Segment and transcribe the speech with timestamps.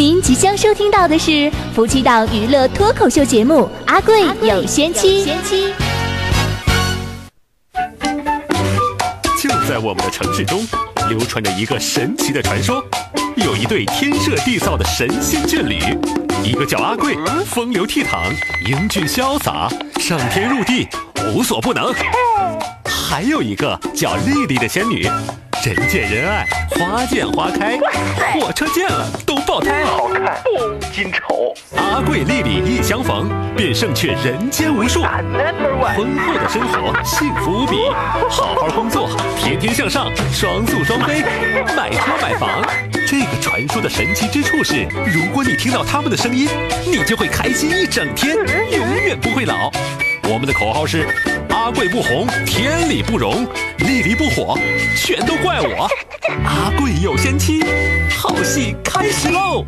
[0.00, 5.26] 您即将收听到的是夫妻档娱乐脱口秀节目《阿贵有仙妻》。
[9.38, 10.66] 就在我们的城市中，
[11.10, 12.82] 流传着一个神奇的传说，
[13.36, 15.78] 有一对天设地造的神仙眷侣，
[16.42, 18.32] 一个叫阿贵，风流倜傥，
[18.66, 20.88] 英俊潇洒，上天入地，
[21.26, 21.92] 无所不能；
[22.86, 25.06] 还有一个叫丽丽的仙女，
[25.62, 27.78] 人见人爱，花见花开，
[28.32, 29.84] 火车见了都爆胎。
[29.84, 35.02] 好看不金丑，阿贵丽丽一相逢，便胜却人间无数。
[35.02, 37.76] 婚后的生活幸福无比，
[38.30, 41.22] 好好工作，天天向上，双宿双飞，
[41.76, 42.64] 买车买房。
[43.06, 46.48] 这个传说的神奇之处是，如果你听到他们的声音，
[46.86, 49.70] 你就会开心一整天，永远不会老。
[50.32, 51.04] 我们的口号是：
[51.48, 53.44] 阿贵不红，天理不容；
[53.78, 54.56] 丽丽不火，
[54.96, 55.88] 全都怪我。
[56.46, 57.64] 阿贵有仙妻，
[58.16, 59.66] 好戏开始喽！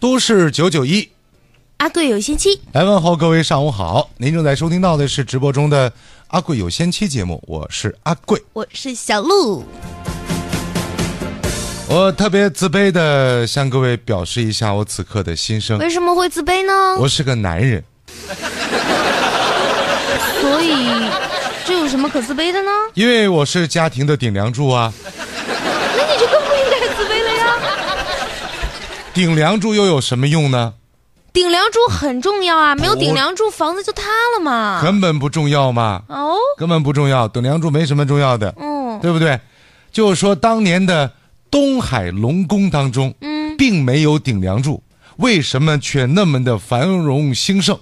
[0.00, 1.10] 都市九九一，
[1.82, 5.92] 阿贵有仙妻，来问候各位上午好，您正在收听到的是直播中的
[6.28, 8.40] 阿贵有仙妻节目，我是阿贵。
[8.52, 9.64] 我是小鹿。
[11.88, 16.72] 我特别自卑的向各位表示一下我此刻的心声，为什么会自卑呢？
[17.00, 17.82] 我是个男人，
[20.40, 20.76] 所以
[21.64, 22.70] 这有什么可自卑的呢？
[22.94, 27.56] 因为我是家庭的顶梁柱啊，那你就更不应该自卑了呀！
[29.12, 30.74] 顶梁柱又有什么用呢？
[31.32, 34.02] 顶梁柱很重要啊，没有顶梁柱，房子就塌
[34.36, 34.80] 了嘛。
[34.82, 39.40] 根本不重要嘛，哦，根本不重要，顶梁柱没什么重要的，嗯对不对？
[39.90, 41.10] 就是说当年的
[41.50, 44.82] 东海龙宫当中，嗯，并没有顶梁柱，
[45.16, 47.78] 为什么却那么的繁荣兴盛？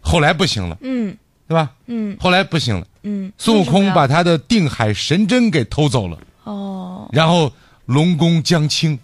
[0.00, 1.70] 后来不行了，嗯对吧？
[1.86, 7.52] 嗯后来不行了，嗯，孙悟空把他的定海神针给偷走了，哦，然后
[7.84, 8.98] 龙宫将倾，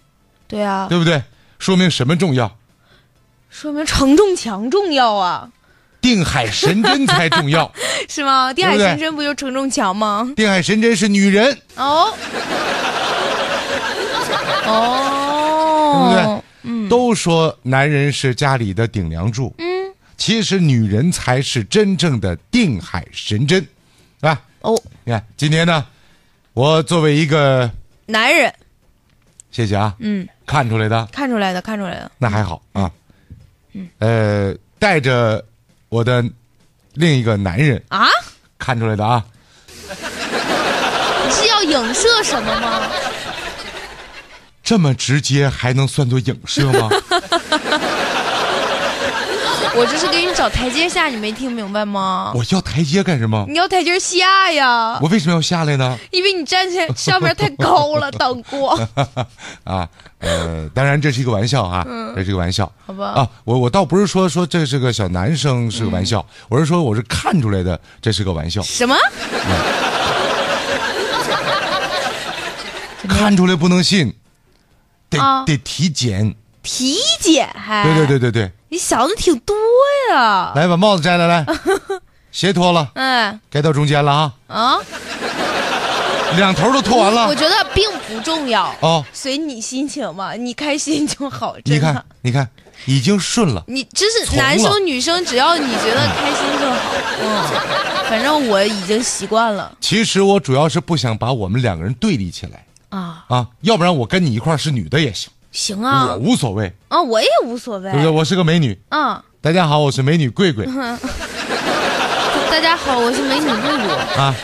[0.47, 1.21] 对啊，对不对？
[1.59, 2.51] 说明什么重要？
[3.57, 5.49] 说明承重墙重要啊，
[6.01, 7.71] 定海神针才重要。
[8.09, 8.53] 是吗？
[8.53, 10.29] 定海神针不就承重墙吗？
[10.35, 12.11] 定海神针是女人，哦，
[14.67, 16.41] 哦，对不对？
[16.63, 16.89] 嗯。
[16.89, 19.65] 都说男人是家里的顶梁柱，嗯，
[20.17, 23.65] 其实女人才是真正的定海神针，
[24.19, 24.37] 啊？
[24.59, 25.85] 哦，你看今天呢，
[26.51, 27.71] 我作为一个，
[28.05, 28.53] 男人，
[29.49, 32.91] 谢谢啊，嗯，看出来的，看出来的，看出来的，那还好啊，
[33.99, 35.43] 呃，带着
[35.89, 36.23] 我的
[36.93, 38.07] 另一个男人啊，
[38.57, 39.23] 看出来的啊，
[39.89, 42.81] 你是要影射什么吗？
[44.63, 46.89] 这么直接还能算作影射吗？
[49.77, 52.31] 我这是给你找台阶下，你没听明白吗？
[52.33, 53.45] 我要台阶干什么？
[53.49, 55.97] 你要台阶下呀，我为什么要下来呢？
[56.11, 58.79] 因为你站起来上面太高了， 挡过，
[59.65, 59.87] 啊，
[60.19, 61.85] 呃，当然这是一个玩笑啊，
[62.15, 62.71] 这是一个玩笑。
[62.85, 63.07] 好吧？
[63.15, 68.95] 啊，我我倒不是说说这是个小男生是个玩笑，我是说我是看出来的这是个玩笑，什么？
[73.09, 74.13] 看出来不能信，
[75.09, 76.33] 得、啊得体检。
[76.63, 77.83] 体检还？
[77.83, 79.55] 对对对对对，你想的挺多
[80.11, 80.51] 呀。
[80.53, 81.45] 来把帽子摘了来，
[82.29, 84.79] 鞋脱了，哎该到中间了啊，啊，
[86.35, 87.25] 两头都脱完了。
[87.25, 91.55] 我觉得并不重要，哦，随你心情嘛，你开心就好。
[91.63, 92.49] 你看，你看，
[92.85, 93.63] 已经顺了。
[93.67, 96.91] 你这是男生女生，只要你觉得开心就好。
[97.23, 103.23] 嗯，反正我已经习惯了其实我主要是不想把我们两个人对立起来啊。
[103.29, 108.11] 啊，要不然我跟你一块是女的也行，我行啊，我无所谓，啊，我也无所谓对不对？。
[108.11, 108.77] 我是个美女。
[108.89, 110.65] 嗯，大家好，我是美女桂桂
[112.51, 114.35] 大家好，我是美女露露啊，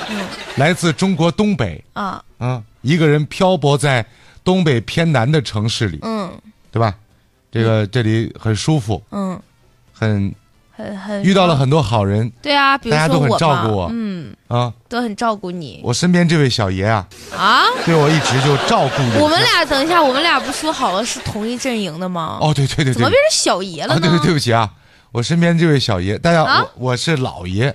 [0.56, 2.24] 来自中国东北啊。
[2.38, 4.06] 啊，一个人漂泊在
[4.44, 6.32] 东北偏南的城市里，嗯
[6.72, 6.96] 对吧？
[7.52, 9.38] 这个这里很舒服，嗯，
[9.91, 10.34] 很
[10.76, 14.72] 很很遇到了很多好人对啊，比如说大家都很我照顾我嗯，啊。
[14.90, 17.08] 都很照顾你我身边这位小爷啊，
[17.38, 17.64] 啊。
[17.85, 22.38] 对我一直就照顾我我们俩等一下，我们俩不说好了是同一阵营的吗？
[22.41, 24.02] 哦，对对对对怎么变，成小爷了啊，呢？
[24.02, 24.70] 对对对不起啊，
[25.12, 27.73] 我身边这位小爷，大家啊我我是老爷，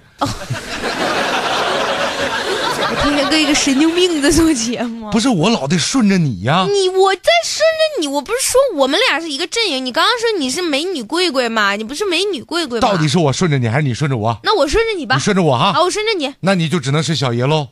[2.88, 5.10] 我天天跟一个神经病在做节目。
[5.10, 6.64] 不是我老得顺着你呀。
[6.70, 9.84] 你，我在顺着你，我不是说我们俩是一个阵营？
[9.84, 11.74] 你刚刚说你是美女桂桂嘛？
[11.74, 12.88] 你不是美女桂桂吗？
[12.88, 14.38] 到底是我顺着你，还是你顺着我？
[14.42, 15.20] 那我顺着你吧你。
[15.20, 17.68] 顺着我哈啊，，我顺着你那你就只能是小爷喽。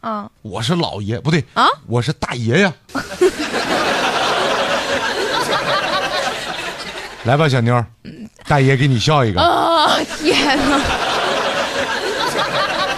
[0.00, 1.66] 啊我是老爷，不对啊！
[1.86, 2.72] 我是大爷呀。
[7.24, 7.82] 来吧，小妞，
[8.46, 9.40] 大爷给你笑一个。
[9.40, 10.78] 啊、天哪！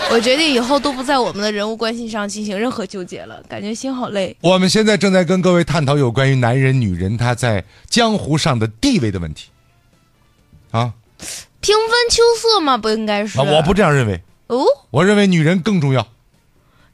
[0.09, 4.35] 我决定以后都不在我们的人物关系上进行任何纠结了，感觉心好累。
[4.41, 9.49] 我们现在正在跟各位探讨有关于男人、女人他在江湖上的地位的问题。
[10.71, 10.93] 啊，
[11.61, 12.79] 平分秋色吗？
[12.79, 13.39] 不应该是？
[13.39, 16.07] 啊我不这样认为，哦，我认为女人更重要。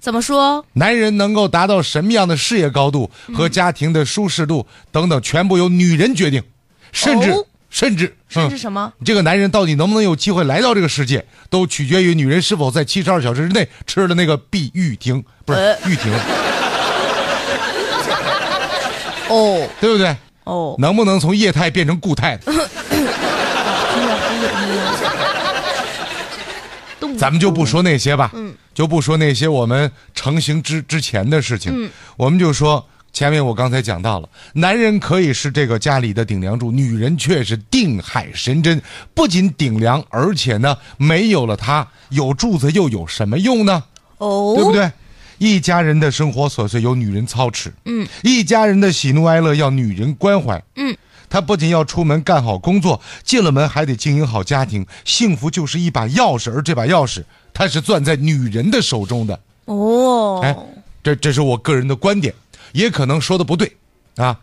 [0.01, 0.65] 怎么说？
[0.73, 6.43] 男人能够达到什么样的事业高度和家庭的舒适度等等，全部由女人决定，
[6.91, 8.15] 甚至、哦甚至嗯。
[8.29, 8.93] 甚至什么？
[9.05, 15.77] 这个男人到底能不能有机会来到这个世界，都取决于女人是否在七十二小时之内吃了那个碧玉婷，不是呃。
[15.87, 16.13] 玉婷，
[19.29, 19.69] 哦。
[19.81, 20.15] 对不对？
[20.45, 22.37] 哦，能不能从液态变成固态
[27.17, 28.33] 咱们就不说那些吧，
[28.75, 38.81] 就不说那些我们成型之之前的事情，我们就说前面我刚才讲到了，男人可以是这个家里的顶梁柱，女人却是定海神针，
[39.15, 43.85] 不仅顶梁，而且呢，没有了她，有柱子又有什么用呢？
[44.19, 44.73] 哦，对不？
[44.73, 44.91] 对？
[45.39, 50.97] 一家人的生活琐碎由女人操持，嗯，一家人的喜怒哀乐要女人关怀，嗯，
[51.29, 54.87] 她不仅要出门干好工作，进了门还得经营好家庭。
[55.05, 59.41] 幸福就是一把钥匙，而这把钥匙它是攥在女人的手中的。
[59.65, 60.57] 哦，哎，
[61.03, 62.33] 这这是我个人的观点，
[62.73, 63.77] 也可能说的不对，
[64.17, 64.37] 啊。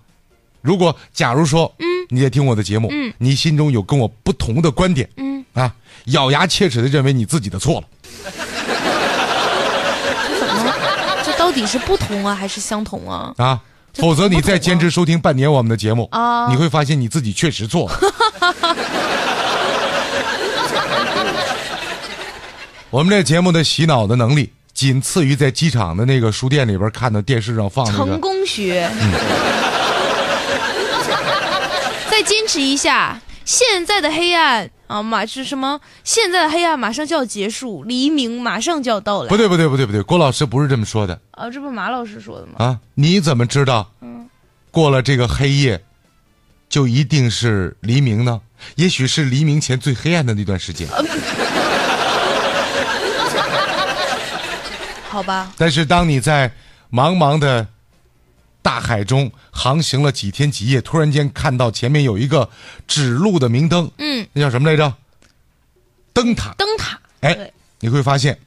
[0.61, 5.73] 如果假如说，嗯，你在听我的节目，嗯，你心中有跟我不同的观点，嗯，啊，
[6.07, 7.87] 咬牙切齿的认为你自己的错了。
[11.23, 13.33] 这到底是不同啊，还是相同啊？
[13.37, 13.61] 啊，
[13.93, 17.99] 否则你再坚持收听半年我们的节目啊你会发现你自己确实错了。
[22.91, 28.21] 我们这节目的洗脑的能力，仅次于在机场的那个书店里边看到电视上放那成。
[28.21, 28.89] 功学。
[32.09, 35.81] 再坚持一下，现在的黑暗啊，马是什么？
[36.05, 39.27] 现在的黑暗马上就要结束，黎明马上就要到来。
[39.27, 42.53] 不对不对不对不对，郭老师不是这么说的啊，这不是马老师说的吗？
[42.59, 42.79] 啊！
[42.93, 43.91] 你怎么知道？
[44.71, 45.83] 过了这个黑夜，
[46.69, 48.39] 就一定是黎明呢？
[48.75, 50.87] 也许是黎明前最黑暗的那段时间。
[55.09, 56.51] 好吧，但是当你在
[56.91, 57.67] 茫茫的
[58.61, 62.47] 大海中航行了几天几夜，突然间看到前面有一个
[62.87, 64.93] 指路的明灯，嗯，那叫什么来着？
[66.13, 66.53] 灯塔。
[66.57, 66.99] 灯塔。
[67.21, 68.37] 哎，你会发现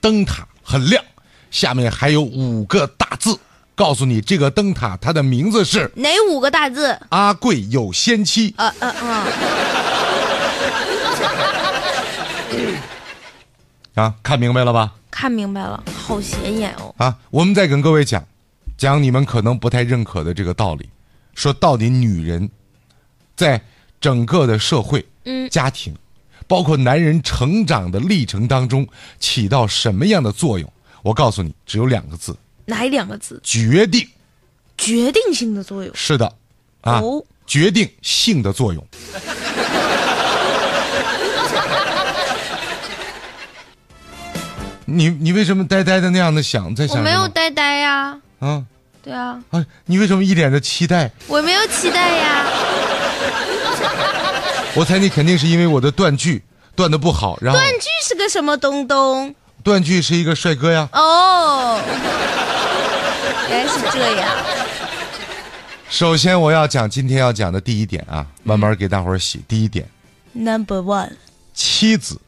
[0.00, 1.04] 灯塔很亮，
[1.50, 3.38] 下面还有五个大字，
[3.76, 9.26] 告诉你这个灯塔它的名字是哪五个大字？“阿贵有仙妻啊啊啊！”
[14.02, 14.92] 啊，看明白了吧？
[15.14, 16.92] 看明白了，好显眼哦。
[16.98, 18.26] 啊，我们再跟各位讲，
[18.76, 20.88] 讲你们可能不太认可的这个道理，
[21.34, 22.50] 说到底女人
[23.36, 23.62] 在
[24.00, 25.94] 整个的社会、嗯家庭，
[26.48, 28.84] 包括男人成长的历程当中
[29.20, 30.70] 起到什么样的作用？
[31.02, 33.40] 我告诉你，只有两个字：哪两个字？
[33.44, 34.04] 决定。
[34.76, 35.94] 决定性的作用。
[35.94, 36.26] 是的，
[36.80, 38.84] 啊，哦决定性的作用。
[44.86, 48.18] 你你为什么呆呆的那样的想在想我没有呆呆呀。
[48.40, 48.64] 啊
[49.02, 49.62] 对啊，啊！
[49.84, 51.10] 你为什么一脸的期待？
[51.26, 52.46] 我没有期待呀。
[54.74, 56.42] 我猜你肯定是因为我的断句
[56.74, 59.34] 断的不好，然后断句是个什么东东？
[59.62, 60.88] 断句是一个帅哥呀。
[60.92, 61.78] 哦，
[63.50, 64.28] 原来是这样。
[65.90, 69.44] 首先我要讲今天要讲的第一点啊，慢慢给大伙儿洗。
[69.46, 69.86] 第一点
[70.32, 71.10] ，Number one，
[71.52, 72.18] 妻子，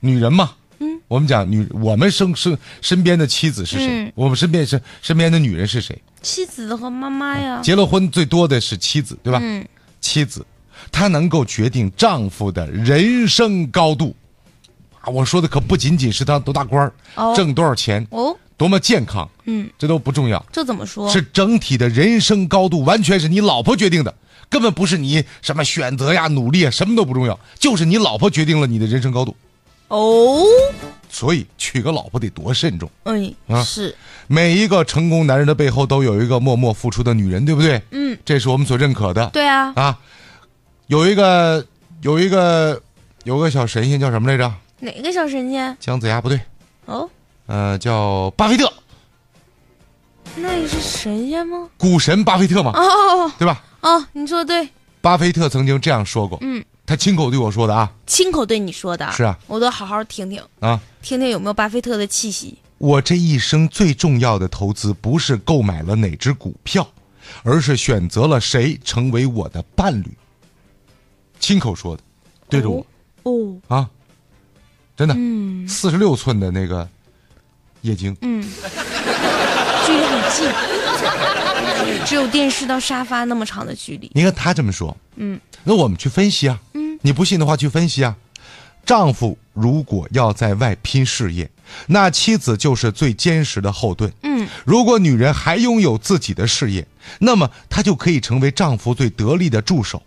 [0.00, 3.86] 女人嘛，嗯，我们讲女，我们身身身边的妻子是谁？
[3.88, 5.96] 嗯我们身边身身边的女人是谁？
[6.20, 7.60] 妻子和妈妈呀。
[7.62, 9.38] 结了婚最多的是妻子，对吧？
[9.40, 9.64] 嗯，
[10.00, 10.44] 妻子，
[10.90, 14.14] 她能够决定丈夫的人生高度。
[15.00, 21.08] 啊，我说的可不仅仅是他多大官儿、哦挣多少钱、哦，多么健康，嗯，这都不重要，这怎么说？
[21.10, 24.14] 是整体的人生高度，完全是你老婆决定的，
[24.48, 29.36] 根本不是你什么选择呀、努力啊，什么都不重要，就是你老婆决定了你的人生高度。
[29.92, 30.42] 哦，
[31.10, 32.90] 所以娶个老婆得多慎重。
[33.02, 33.94] 嗯，啊是，
[34.26, 37.82] 每一个成功男人的背后都有一个默默付出的女人，对不对？
[37.90, 39.28] 嗯，这是我们所认可的。
[39.34, 39.98] 对啊，啊，
[40.86, 41.62] 有一个
[42.00, 42.80] 有一个
[43.24, 44.50] 有个小神仙叫什么来着？
[44.80, 45.76] 哪个小神仙？
[45.78, 46.40] 姜子牙不对，
[46.86, 47.06] 哦，
[47.44, 48.72] 呃，叫巴菲特，
[50.36, 51.68] 那也是神仙吗？
[51.76, 53.62] 股神巴菲特嘛，哦对吧？
[53.82, 54.70] 哦，你说的对，
[55.02, 57.92] 巴菲特曾经这样说过，嗯，他亲口对我说的啊。
[58.06, 59.10] 亲口对你说的。
[59.12, 62.58] 是啊，我都好好听听，啊，听听有没有巴菲特的气息。
[62.78, 66.86] 我这一生最重要的投资不是购买了哪只股票，
[67.44, 70.06] 而是选择了谁成为我的伴侣。
[71.38, 72.02] 亲口说的，
[72.48, 72.86] 对着我、
[73.22, 73.88] 哦，啊，
[74.96, 75.66] 真的，嗯。
[75.68, 76.88] 四十六寸的那个
[77.82, 78.42] 液晶，嗯，
[79.86, 80.50] 距离很近，
[82.04, 84.10] 只有电视到沙发那么长的距离。
[84.14, 86.71] 你看他这么说，嗯，那我们去分析啊，嗯，
[87.02, 88.16] 你不信的话去分析啊。
[88.84, 91.48] 丈夫如果要在外拼事业，
[91.86, 94.12] 那妻子就是最坚实的后盾。
[94.22, 96.84] 嗯，如果女人还拥有自己的事业，
[97.20, 100.02] 那么她就可以成为丈夫最得力的助手。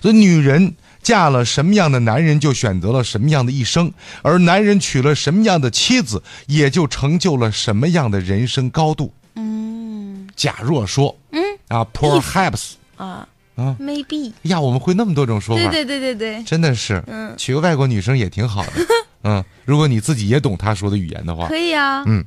[0.00, 3.90] 所以，女人嫁了什么样的男人，就选择了什么样的一生；
[4.22, 9.12] 而男人娶了什么样的妻子，也就成就了什么样的人生高度。
[9.34, 17.34] 嗯假若说，嗯啊，perhaps，啊啊，maybe，呀，我们会那么多种说法，对对对对对，真的是，嗯。
[17.36, 18.72] 娶个外国女生也挺好的，
[19.24, 21.48] 嗯，如果你自己也懂她说的语言的话。
[21.48, 22.04] 可，以啊。
[22.06, 22.24] 嗯，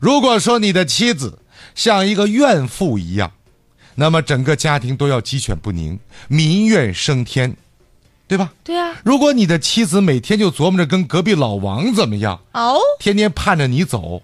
[0.00, 1.38] 如果说你的妻子
[1.74, 3.30] 像一个怨妇一样，
[3.94, 7.54] 那么整个家庭都要鸡犬不宁，民怨升天，
[8.26, 8.50] 对吧？
[8.64, 14.22] 对啊，如果你的妻子每天就琢磨着跟隔壁老王怎么样，哦，天天盼着你走，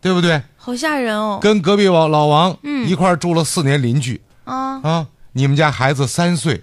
[0.00, 0.40] 对不对？
[0.56, 1.38] 好吓人哦。
[1.42, 2.88] 跟隔壁老老王嗯。
[2.88, 4.20] 一块儿住了四年邻居。
[4.44, 5.06] 啊，啊，
[5.36, 6.62] 你们家孩子三岁，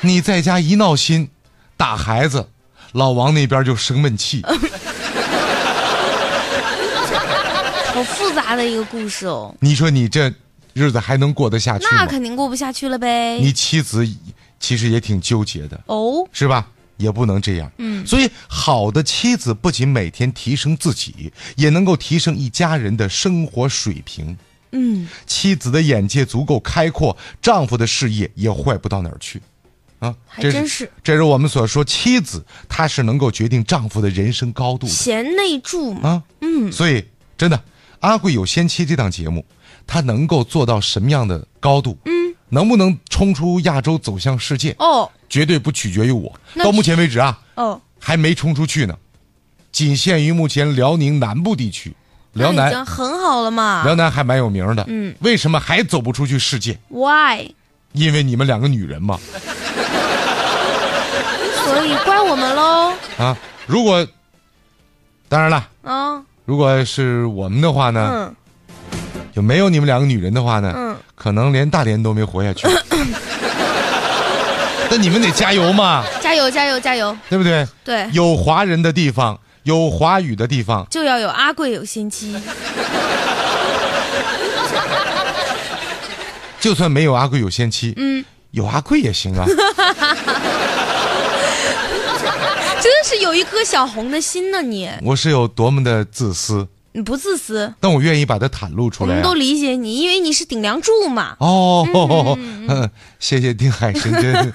[0.00, 1.30] 你在家一闹心，
[1.76, 2.48] 打孩子，
[2.90, 4.44] 老王那边就生闷气。
[7.94, 9.54] 好复杂的一个故事哦。
[9.60, 10.34] 你说你这
[10.72, 11.90] 日子还能过得下去吗？
[11.98, 13.38] 那肯定过不下去了呗。
[13.38, 14.04] 你妻子
[14.58, 16.66] 其实也挺纠结的，哦，是吧？
[16.98, 17.72] 也不能这样。
[17.78, 24.36] 嗯所以好的妻子不仅每天提升自己，也能够提升一家人的生活水平。
[24.72, 29.40] 嗯，妻子的眼界足够开阔，丈夫的事业也坏不到哪儿去。
[29.98, 36.08] 啊，还真是这是我们所说，妻子她是能够决定丈夫的人生高度的贤内助嘛。
[36.10, 36.22] 啊。
[36.42, 37.04] 嗯，所以
[37.36, 37.56] 真的，
[38.00, 39.44] 《阿贵有仙妻》这档节目，
[39.86, 41.98] 它能够做到什么样的高度？
[42.04, 44.74] 嗯，能不能冲出亚洲走向世界？
[44.78, 46.32] 哦绝对不取决于我。
[46.56, 48.96] 到目前为止啊，哦，还没冲出去呢，
[49.70, 51.94] 仅限于目前辽宁南部地区。
[52.32, 53.82] 辽南已南，经很好了嘛。
[53.84, 54.84] 辽南还蛮有名的。
[54.88, 57.50] 嗯，为什么还走不出去世界？Why？
[57.92, 59.18] 因为你们两个女人嘛。
[61.64, 62.94] 所以怪我们喽。
[63.18, 63.36] 啊，
[63.66, 64.06] 如果，
[65.28, 68.34] 当然了，啊，如果是我们的话呢，嗯
[69.38, 72.66] 就没有你们两个女人的话呢，嗯，可能连大连都没活下去。
[74.90, 77.16] 那你们得加油嘛，加油加油加油！
[77.28, 77.64] 对不对？
[77.84, 82.34] 对，有华人的地方，有华语的地方，就要有阿贵有仙妻。
[86.58, 89.46] 就算没有阿贵有仙妻，嗯，有阿贵也行啊。
[92.80, 96.66] 真的是有一颗小红的心呢，你我是有多么的自私，
[96.98, 99.34] 你不自私，但我愿意把它袒露出来、啊我们都。
[99.38, 101.36] 理解你，因为你是顶梁柱嘛。
[101.38, 101.86] 哦，
[102.66, 102.90] 嗯，
[103.20, 104.52] 谢谢定海神针。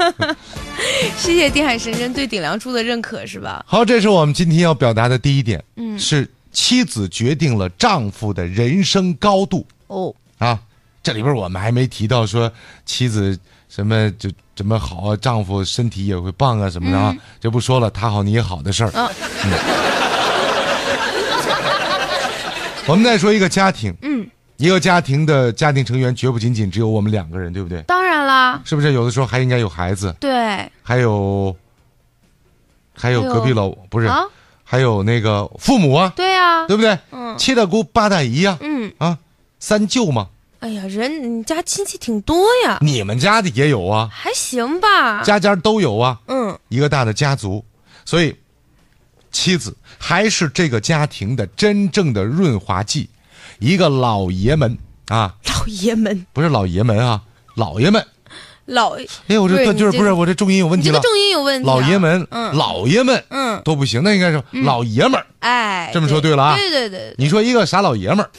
[1.18, 3.64] 谢谢定海神针对顶梁柱的认可，是吧？
[3.66, 10.60] 好，这是我们今天要表达的第一点，嗯是妻子决定了丈夫的人生高度哦，啊。
[11.02, 12.50] 这里边我们还没提到说
[12.86, 18.92] 妻子什么就怎么好啊，丈夫身体也会棒啊什么的啊，就不说了，他好你也好的事儿。
[18.92, 19.10] 啊
[19.46, 19.52] 嗯
[22.88, 27.82] 我们再说一个家庭，嗯，一个家庭的家庭成员绝不仅仅只有我们两个人，对不对？
[27.84, 28.92] 当然啦，是不是？
[28.92, 30.70] 有的时候还应该有孩子，对。
[30.82, 31.56] 还有
[32.94, 34.24] 还有隔壁老不是，啊，
[34.66, 36.98] 还有那个父母啊，对啊，对不对？
[37.12, 37.38] 嗯。
[37.38, 39.18] 七大姑八大姨呀、嗯，啊，
[39.60, 40.28] 三舅嘛，
[40.60, 45.24] 哎呀，人你家亲戚挺多呀，你们家的也有啊，还行吧。
[45.24, 47.64] 家家都有啊，嗯，一个大的家族，
[48.04, 48.36] 所以
[49.34, 53.10] 妻子还是这个家庭的真正的润滑剂。
[53.60, 54.78] 一个老爷们
[55.10, 57.22] 啊，老爷们，不是老爷们啊，
[57.56, 58.06] 老爷们。
[58.66, 61.10] 老，哎呦，我这对就是不是我这重音有问题了这个。
[61.10, 61.74] 重音有问题、啊。
[61.74, 65.26] 老爷们，嗯老爷们嗯，都不行，那应该是老爷们儿。
[65.40, 68.30] 哎，这么说对了啊对对对对，你说一个傻老爷们儿，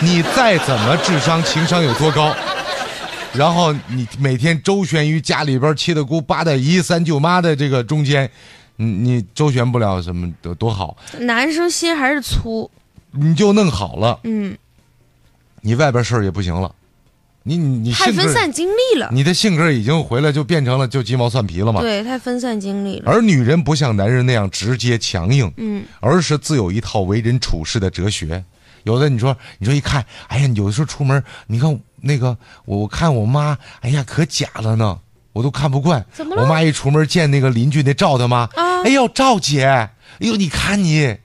[0.00, 2.36] 你再怎么智商情商有多高，
[3.32, 8.30] 然后你每天周旋于家里边七大姑八大姨三舅妈的这个中间，
[8.82, 12.70] 你你周旋不了什么多多好，男生心还是粗。
[13.12, 14.56] 你就弄好了，嗯，
[15.60, 16.74] 你外边事儿也不行了，
[17.42, 19.10] 你你你太性格，分散精力了。
[19.12, 21.82] 你的性格已经回来就变成了就鸡毛蒜皮了嘛。
[21.82, 23.12] 对，太分散精力了。
[23.12, 28.42] 而女人不像男人那样直接强硬，嗯，而是自有一套为人处事的哲学。
[28.84, 34.98] 有的你说，你说一看，哎呀，有的时候出门，你看那个我我看我妈，哎呀，可假了呢，
[35.32, 36.04] 我都看不惯。
[36.12, 41.18] 怎么了我妈一出门见那个邻居那赵他妈，啊哎呦赵姐，哎呦你看你，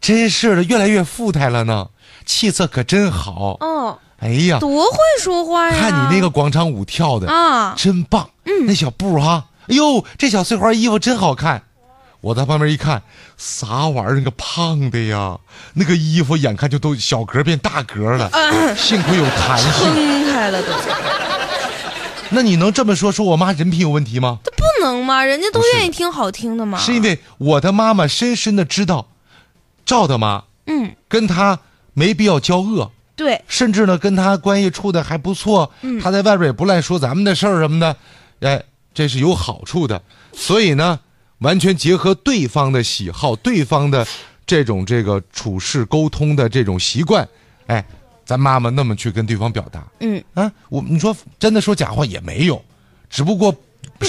[0.00, 1.88] 真是的，越来越富态了呢，
[2.24, 3.56] 气色可真好。
[3.60, 5.76] 哦，哎呀，多会说话呀！
[5.78, 11.62] 看你那个广场舞跳的啊，真棒，嗯，那小步哈，哎呦，这小碎花衣服真好看。
[12.20, 13.02] 我在旁边一看，
[13.36, 14.14] 啥玩意儿？
[14.14, 15.38] 那个胖的呀，
[15.74, 18.30] 那个衣服眼看就都小格变大格了，
[18.76, 21.31] 幸亏有弹性，撑开了都。
[22.32, 24.38] 那你能这么说，说我妈人品有问题吗？
[24.42, 25.24] 这不能吗？
[25.24, 26.78] 人家都愿意听好听的嘛。
[26.78, 29.08] 是因为我的妈妈深深的知道，
[29.84, 31.58] 赵大妈，嗯，跟她
[31.94, 37.96] 没必要交恶，对，甚至呢跟她关系处的还不错，嗯，她在外边也不赖说咱们的事儿什么的，
[38.40, 38.62] 哎，
[38.92, 40.02] 这是有好处的。
[40.32, 40.98] 所以呢。
[41.42, 44.06] 完全结合对方的喜好，对方的
[44.46, 47.28] 这种这个处事沟通的这种习惯，
[47.66, 47.84] 哎，
[48.24, 52.62] 咱妈妈那么去跟对方表达，嗯啊，我你说真的说假话也没有，
[53.10, 53.54] 只不过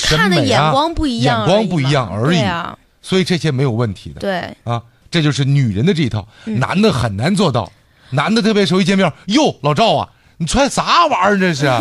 [0.02, 7.72] 看的眼光不一样，眼光不一样而已啊，所以这些没有问题的，对啊，这就是女人的这一套，男的很难做到，
[8.12, 11.66] 男的特别熟一见面，哟，老赵啊，你穿啥玩意儿这是？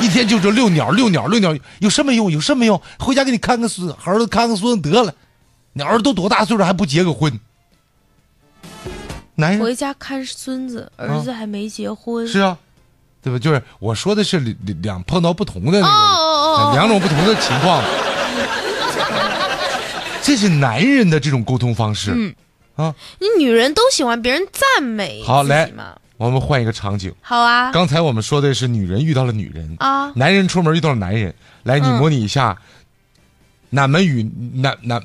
[0.00, 2.30] 一天就这遛鸟，遛鸟，遛鸟，有什么用？
[2.30, 2.80] 有什么用？
[2.98, 5.14] 回家给你看看孙，儿子看看孙子得了。
[5.72, 7.40] 你儿子都多大岁数还不结个婚？
[9.36, 12.26] 男人回家看孙子，儿子还没结婚。
[12.26, 12.56] 是啊，
[13.22, 13.38] 对吧？
[13.38, 17.82] 就是我说的是两两碰到不同的那个两种不同的情况。
[20.22, 22.12] 这是男人的这种沟通方式。
[22.14, 22.34] 嗯
[22.76, 25.22] 啊，你女人都喜欢别人赞美。
[25.24, 25.70] 好来。
[26.16, 27.72] 我们换一个场景，好啊。
[27.72, 31.34] 刚才我们说的是女人遇到了女人啊，男人出门遇到了男人。
[31.64, 32.56] 来，你模拟一下，
[33.70, 34.22] 哪门与
[34.54, 35.02] 男男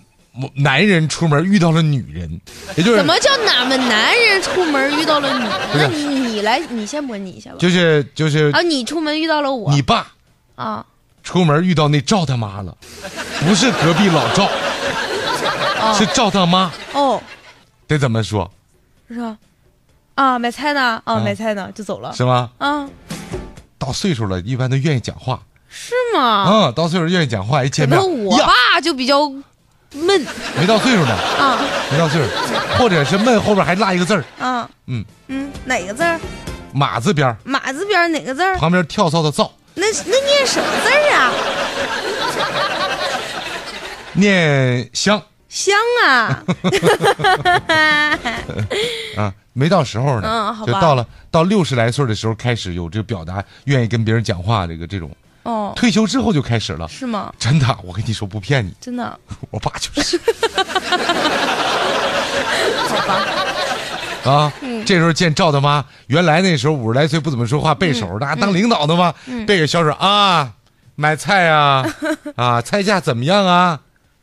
[0.55, 2.39] 男人出门遇到了女人，
[2.77, 5.51] 也就是怎么叫哪门男人出门遇到了女人？
[5.73, 7.57] 那你你来，你先模拟一下吧。
[7.59, 10.07] 就是就是啊，你出门遇到了我，你爸
[10.55, 10.85] 啊，
[11.23, 12.75] 出门遇到那赵大妈了，
[13.45, 14.49] 不是隔壁老赵，
[15.93, 17.21] 是赵大妈哦，
[17.87, 18.49] 得怎么说？
[19.09, 19.37] 是吧？
[20.15, 21.01] 啊，买菜呢？
[21.03, 22.51] 啊，买菜呢，就走了，是吗？
[22.59, 22.87] 啊，
[23.77, 26.21] 到岁数了，一般都愿意讲话，是吗？
[26.21, 29.31] 啊，到岁数愿意讲话，一见面，我爸就比较
[29.93, 30.25] 闷，
[30.57, 31.59] 没到岁数呢，啊，
[31.91, 32.27] 没到岁数，
[32.77, 36.19] 或者是闷后边还落一个字儿，啊，嗯嗯，哪个字儿？
[36.71, 38.55] 马字边马字边哪个字儿？
[38.57, 41.31] 旁边跳蚤的蚤，那那念什么字儿啊？
[44.13, 45.21] 念香。
[45.49, 45.75] 香
[46.05, 46.43] 啊！
[49.17, 55.09] 啊，没到时候呢，嗯，就到了到六十来岁的时候开始有这个表达，愿意跟别人讲话，这个这种。
[55.43, 57.33] 哦，退休之后就开始了，是吗？
[57.39, 59.19] 真的，我跟你说不骗你，真的，
[59.51, 60.19] 我爸就是。
[62.87, 63.25] 好吧。
[64.25, 64.51] 啊，
[64.85, 69.13] 这时候见赵大妈，原来那时候五十来岁不怎么说话，背手，那当领导的嘛，
[69.47, 70.51] 背个小手啊，
[70.95, 71.85] 买菜啊，
[72.35, 73.79] 啊，菜价怎么样啊？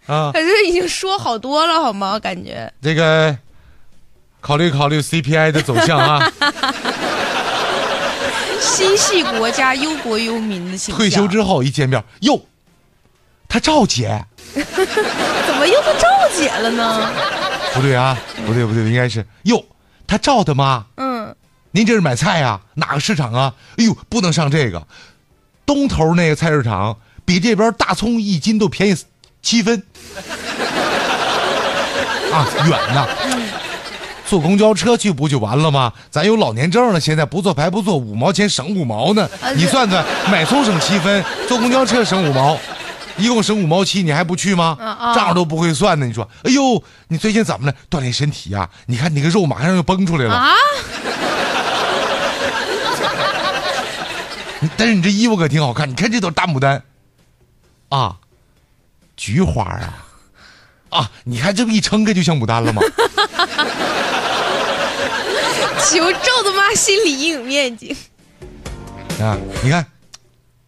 [0.07, 2.19] 啊，可是已经说好多了，好吗？
[2.21, 2.71] 感觉。
[2.83, 3.37] 这个
[4.41, 6.31] 考虑考虑 CPI 的走向啊，
[8.61, 10.97] 心系国家、忧国忧民的形象。
[10.97, 12.41] 退休之后一见面，哟，
[13.49, 17.11] 他赵姐， 怎么又他赵姐了呢？
[17.75, 18.17] 不对啊，
[18.47, 19.65] 不对不对，应该是哟，
[20.07, 20.87] 他赵的妈。
[20.97, 21.35] 嗯，
[21.73, 22.61] 您这是买菜呀？
[22.75, 23.55] 哪个市场啊？
[23.77, 24.87] 哎呦，不能上这个，
[25.65, 28.97] 东头那个菜市场比这边大葱一斤都便宜。
[29.43, 29.81] 七分
[32.33, 33.07] 啊，远呐！
[34.29, 35.93] 坐公交车去不就完了吗？
[36.11, 39.29] 咱有老年证了，现在不坐白不坐，五毛钱省五毛呢。
[39.55, 42.59] 你算算，买葱省七分，坐公交车省五毛，
[43.17, 44.77] 一共省五毛七，你还不去吗？
[45.15, 46.07] 账都不会算呢。
[46.07, 47.75] 你说，哎呦，你最近怎么了？
[47.89, 48.69] 锻炼身体呀？
[48.87, 50.53] 你看你个肉马上就崩出来了啊！
[54.77, 56.83] 但是你这衣服可挺好看，你看这朵大牡丹
[57.91, 58.17] 啊。
[59.17, 59.95] 菊花啊，
[60.91, 61.11] 啊！
[61.25, 62.83] 你看这不一撑开就像牡丹了吗？
[65.79, 67.97] 求赵大妈心理阴影面积
[69.21, 69.37] 啊！
[69.63, 69.85] 你看，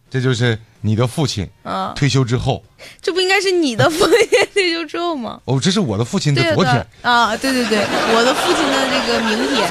[0.09, 2.63] 这就是你的父亲啊，退休之后，
[3.01, 4.15] 这不应该是你的父亲
[4.53, 5.39] 退休之后吗？
[5.45, 7.35] 哦，这是我的父亲的昨天啊！
[7.37, 7.79] 对对对，
[8.15, 9.69] 我的父亲的这个明天。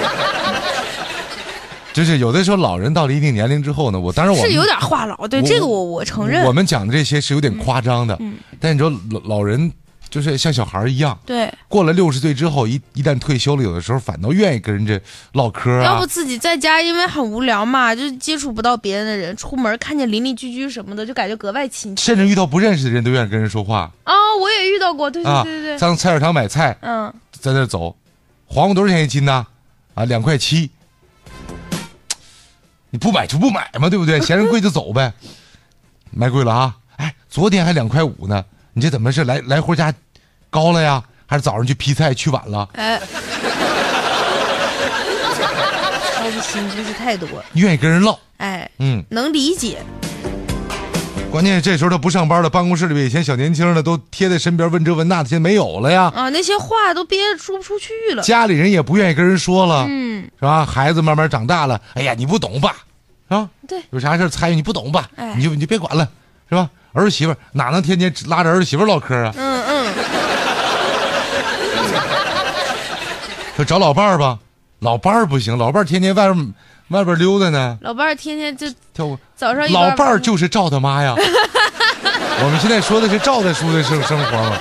[1.94, 6.44] 就是有的时候，老人到了一定年龄之后呢，我当然我是有点话痨，对这个我我承认。
[6.44, 8.16] 我们讲的这些是有点夸张的，
[8.60, 9.72] 但你说老老人
[10.10, 14.98] 就是像小孩一样，对，过了六十岁之后，一一旦退休了，有的时候反倒愿意跟人家
[15.32, 15.84] 唠嗑啊。
[15.84, 22.04] 要不自己在家，因为很无聊嘛，就接触不到别人的人，出门看见邻里居居什么的，就感觉格外亲切。
[22.04, 23.90] 甚至遇到不认识的人都愿意跟人说话。
[24.04, 25.78] 啊，我也遇到过，对对对对。
[25.78, 27.96] 上菜市场买菜，嗯，在那走，
[28.46, 29.46] 黄瓜多少钱一斤呢？
[29.94, 30.70] 啊，两块七。
[32.90, 34.18] 你不买就不买嘛，对不对？
[34.24, 35.12] 嫌人贵就走呗。
[36.10, 36.76] 买贵了啊！
[36.96, 38.42] 哎，昨天还两块五呢，
[38.78, 39.92] 你这怎么是来来回家
[40.50, 41.02] 高了呀？
[41.26, 42.68] 还是早上去劈菜去晚了？
[42.74, 42.96] 哎，
[46.14, 47.28] 操的心真是太多。
[47.54, 49.78] 愿意跟人唠，哎，嗯，能理解。
[51.28, 56.12] 关键这时候他不上班了，办公室里边以前小年轻的都贴在身边问这问那的，现在没有了呀。
[56.14, 58.22] 啊，那些话都憋着说不出去了。
[58.22, 60.64] 家里人也不愿意跟人说了，嗯，是吧？
[60.64, 62.76] 孩子慢慢长大了，哎呀，你不懂吧？
[63.26, 65.10] 啊，对，有啥事儿参与你不懂吧？
[65.16, 66.08] 哎你就你就别管了，
[66.48, 66.70] 是吧？
[66.98, 69.32] 儿媳妇哪能天天拉着儿媳妇唠嗑啊？
[69.36, 69.94] 嗯嗯，
[73.56, 74.38] 说找老伴儿吧，
[74.80, 76.54] 老伴儿不行，老伴儿天天外边
[76.88, 79.18] 外边溜达呢，老伴儿天天就跳舞。
[79.34, 81.14] 早上老伴儿就是赵他妈呀！
[82.40, 84.56] 我们现在说的是赵大叔的生生活嘛，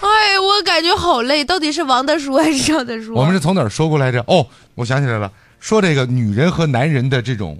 [0.00, 3.14] 哎，我感觉好累，到底是王大叔还是赵大叔？
[3.14, 4.22] 我们是从哪儿说过来着？
[4.26, 5.30] 哦，我想起来了，
[5.60, 7.56] 说这个女人和男人的这种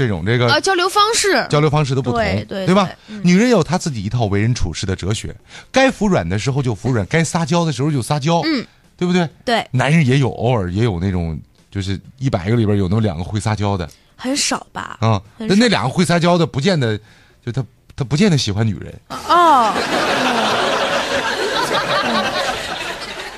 [0.00, 1.46] 这种这个啊，交流方式。
[1.50, 2.88] 交流方式都不同，对对吧
[3.22, 5.36] 女人有她自己一套为人处事的哲学，
[5.70, 9.28] 该服软的时候就服软，该撒娇的时候就撒娇，嗯，对不对？
[9.44, 11.38] 对，男人也有，偶尔也有那种，
[11.70, 13.86] 就是一百个里边有那么两个会撒娇的
[14.16, 14.96] 很少吧？
[15.02, 15.20] 啊。
[15.36, 16.98] 很少那那两个会撒娇的，不见得
[17.44, 17.62] 就他
[17.94, 19.74] 他不见得喜欢女人，哦。
[19.76, 20.40] 嗯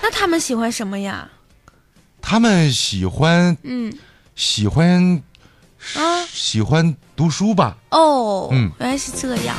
[0.01, 1.29] 那他们喜欢什么呀？
[2.21, 3.93] 他们喜欢嗯
[4.37, 5.21] 喜欢
[5.97, 9.57] 啊喜欢读书吧，哦，嗯原来是这样。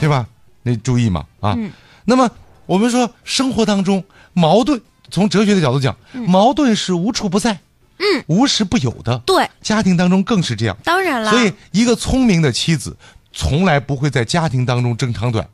[0.00, 0.26] 对吧？
[0.62, 1.54] 那注意嘛啊。
[1.56, 1.70] 嗯
[2.04, 2.30] 那么
[2.66, 7.60] 我们说生活当中矛盾，从哲学的角度讲，矛盾是无处不在，
[7.98, 9.18] 嗯，无时不有的。
[9.26, 10.76] 对，家庭当中更是这样。
[10.84, 11.30] 当然了。
[11.30, 12.96] 所以，一个聪明的妻子
[13.32, 15.46] 从来不会在家庭当中争长短，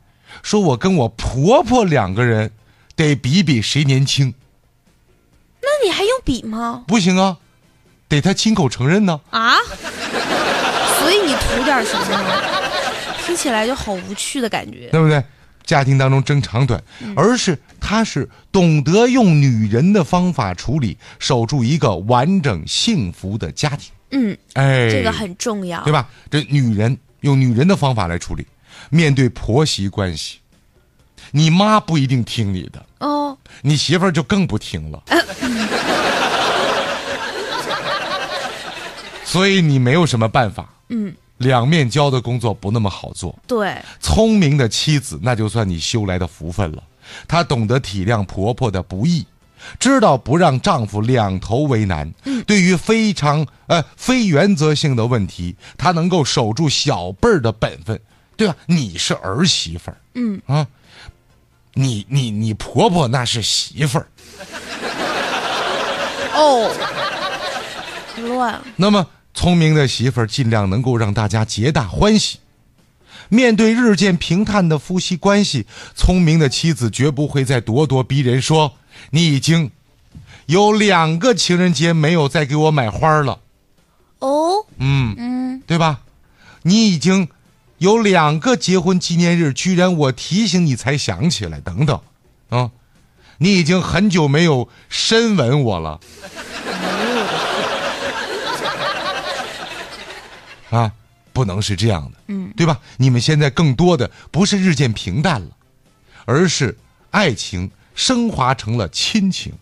[0.43, 2.51] 说我跟我婆婆两个人
[2.95, 4.33] 得比比谁年轻，
[5.61, 6.83] 那你还用比吗？
[6.87, 7.37] 不行啊，
[8.07, 9.19] 得他亲口承认呢。
[9.29, 9.55] 啊？
[10.99, 12.41] 所以你图点什么呢？
[13.25, 14.89] 听起来就好无趣的感觉。
[14.91, 15.23] 对不对？
[15.63, 16.79] 家庭当中争长短，
[17.15, 23.91] 而是他是懂得用女人的方法处理，守住一个完整幸福的家庭。
[24.11, 25.83] 嗯，哎，这个很重要。
[25.83, 26.07] 对吧？
[26.29, 28.45] 这女人用女人的方法来处理，
[28.91, 30.37] 面对婆媳关系，
[31.31, 35.01] 你妈不一定听你的，哦，你媳妇儿就更不听了。
[39.35, 40.69] 所以你没有什么办法。
[40.87, 43.37] 嗯，两面交的工作不那么好做。
[43.45, 46.81] 对，聪明的妻子，那就算你修来的福分了。
[47.27, 49.25] 她懂得体谅婆婆的不易，
[49.77, 52.09] 知道不让丈夫两头为难。
[52.47, 57.99] 对于非常呃非原则性的问题，她能够守住小辈儿的本分，
[58.37, 58.55] 对吧？
[58.67, 60.65] 你是儿媳妇儿，嗯啊，
[61.73, 64.07] 你你你婆婆那是媳妇儿。
[66.31, 66.73] 哦，
[68.17, 68.63] 乱了。
[68.77, 72.39] 那么，聪明的媳妇儿尽量能够让大家皆大欢喜。
[73.27, 78.73] 面对日渐平淡的夫妻关系，聪明的妻子绝不会再咄咄逼人说
[79.11, 79.71] ：“你已经
[80.45, 83.39] 有两个情人节没有再给我买花了，
[84.19, 86.01] 哦，嗯，嗯，对吧？
[86.61, 87.27] 你已经
[87.79, 91.99] 有两个结婚纪念日，居然我提醒你才想起来，等等，
[92.49, 92.71] 啊，
[93.39, 95.99] 你已经很久没有深吻我了。”
[100.69, 100.91] 啊，
[101.33, 102.79] 不能是这样的，嗯，对吧？
[102.97, 105.49] 你们现在更多的不是日渐平淡了，
[106.25, 106.77] 而是
[107.11, 109.53] 爱情升华成了亲情，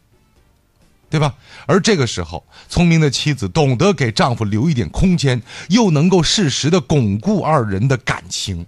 [1.09, 1.35] 对吧？
[1.65, 8.65] 而这个时候，聪明的妻子懂得给丈夫留一点空间，又能够适时的巩固二人的感情，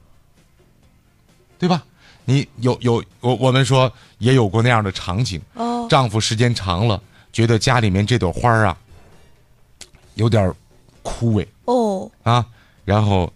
[1.57, 1.83] 对吧？
[2.27, 6.99] 你有有我我们说也有过那样的场景，哦，丈夫时间长了，
[7.31, 8.75] 觉得家里面这朵花啊，
[10.15, 10.55] 有点儿
[11.05, 12.43] 枯萎哦，啊，
[12.83, 13.31] 然后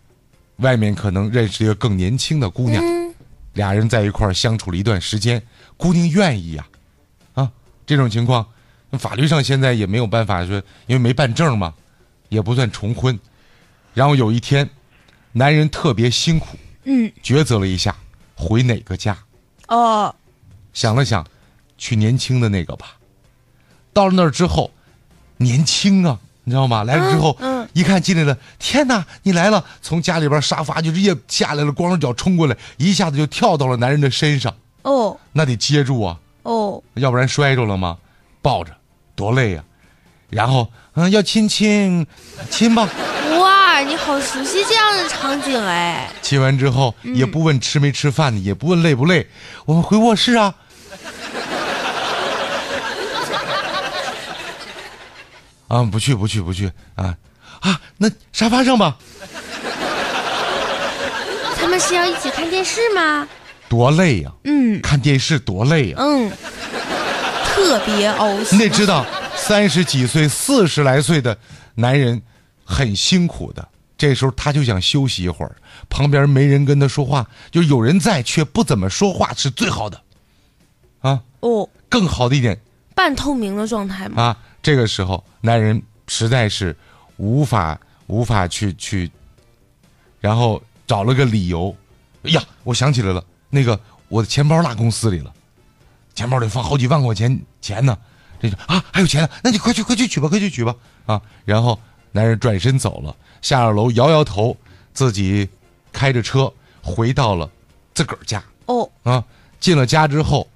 [0.58, 3.14] 外面可能认识一个更年轻的姑娘，嗯，
[3.54, 5.42] 俩人在一块儿相处了一段时间，
[5.78, 6.68] 姑娘愿意呀、
[7.36, 7.52] 啊，
[7.86, 8.46] 这种情况，
[8.94, 11.76] 法律上现在也没有办法说，因为没办证嘛，
[12.30, 13.18] 也不算重婚。
[13.94, 14.68] 然后有一天，
[15.32, 17.96] 男人特别辛苦，嗯，抉择了一下，
[18.36, 19.16] 回哪个家？
[19.68, 20.14] 哦，
[20.74, 21.24] 想了想，
[21.78, 22.98] 去年轻的那个吧。
[23.94, 24.72] 到了那儿之后，
[25.38, 26.84] 年轻啊，你知道吗？
[26.84, 29.64] 来了之后，嗯嗯一看进来了，天哪，你来了！
[29.82, 37.98] 从家里边沙发就直接下来了，光着脚冲过来，一下子就跳到了男人的身上，哦，那得接住啊，哦，要不然摔着了吗？
[38.42, 38.72] 抱着，
[39.16, 39.64] 多累呀、
[40.30, 42.08] 然后，嗯，要亲亲，
[42.50, 42.90] 亲吧。
[43.40, 49.28] 哇，你好熟悉这样的场景哎，亲完之后，也不问吃没吃饭，也不问累不累，
[49.66, 50.56] 我们回卧室啊。
[55.68, 57.16] 啊，不去不去不去啊
[57.62, 57.80] 啊！
[57.98, 58.98] 那沙发上吧，
[61.56, 63.28] 他们是要一起看电视吗？
[63.68, 64.82] 多累呀、嗯。
[64.82, 66.32] 看电视多累呀、嗯，
[67.46, 68.58] 特别凹你。
[68.58, 71.38] 得知道，三十几岁、四十来岁的
[71.76, 72.22] 男人
[72.64, 73.68] 很辛苦的，
[73.98, 75.56] 这时候他就想休息一会儿，
[75.90, 80.02] 旁边没人跟他说话，就有人在却不怎么说话是最好的，
[81.02, 82.60] 啊，哦，更好的一点。
[82.96, 84.24] 半透明的状态嘛。
[84.24, 86.76] 啊，这个时候男人实在是
[87.20, 89.12] 无法无法去去，
[90.20, 91.76] 然后找了个理由，
[92.24, 95.32] 哎呀，我想起来了，那个我的钱包落公司里了，
[96.16, 97.98] 钱包里放好几万块钱钱呢，
[98.42, 100.74] 这就啊还有钱呢，那你快去快去取吧，快去取吧
[101.06, 101.22] 啊！
[101.44, 101.78] 然后
[102.12, 104.56] 男人转身走了，下了楼摇摇头，
[104.94, 105.48] 自己
[105.92, 106.52] 开着车
[106.82, 107.50] 回到了
[107.94, 108.42] 自个儿家。
[108.66, 109.24] 哦，啊，
[109.60, 110.48] 进了家之后，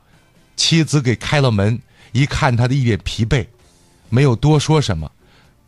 [0.55, 1.79] 妻子给开了门，
[2.13, 3.45] 一看他的一脸疲惫，
[4.09, 5.11] 没有多说什么，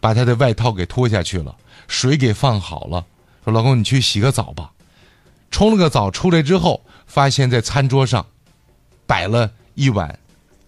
[0.06, 1.56] 把他的外套给脱下去了，
[1.88, 3.04] 水给放好了，
[3.44, 4.72] 说：“老公，你去洗个澡吧。”
[5.50, 8.24] 冲了个澡出来之后，发现在餐桌上
[9.08, 10.20] 摆了一碗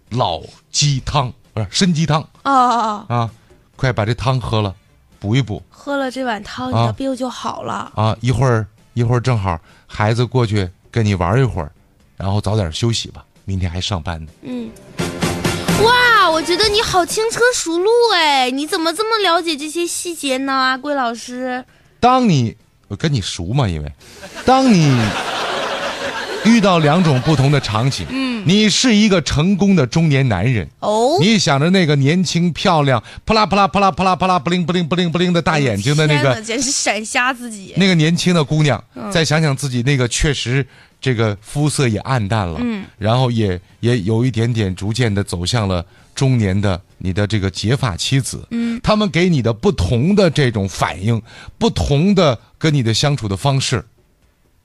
[0.09, 3.29] 老鸡汤，不是参鸡汤哦哦哦，啊，
[3.75, 4.75] 快把这汤喝了，
[5.19, 7.91] 补一补喝了这碗汤，你啊的病就好了。
[7.95, 8.17] 啊！
[8.21, 11.71] 一会儿一会儿正好孩子过去跟你玩一会儿，
[12.15, 14.31] 然后早点休息吧，明天还上班呢。
[14.41, 14.71] 嗯，
[16.27, 20.51] 哇，我觉得你好轻车熟路哎，你怎么这么了解这些细节呢？
[20.51, 21.63] 阿贵老师，
[22.01, 22.57] 当你
[22.89, 23.89] 我跟你熟嘛，因为
[24.45, 24.99] 当你
[26.43, 37.73] 遇到两种不同的场景，嗯，你是一个成功的中年男人，哦，你想着那个年轻漂亮、啪啦啪啦啪啦啪啦啪啦不灵不灵不灵不灵的大眼睛的那个简直闪瞎自己。
[37.77, 40.65] 那个年轻的姑娘，再想想自己那个确实
[40.99, 51.21] 这个肤色也暗淡了，嗯，然后也也有一点点逐渐的走向了中年的你的这个结发妻子，嗯，他们给你的不同的这种反应，
[51.57, 53.85] 不同的跟你的相处的方式，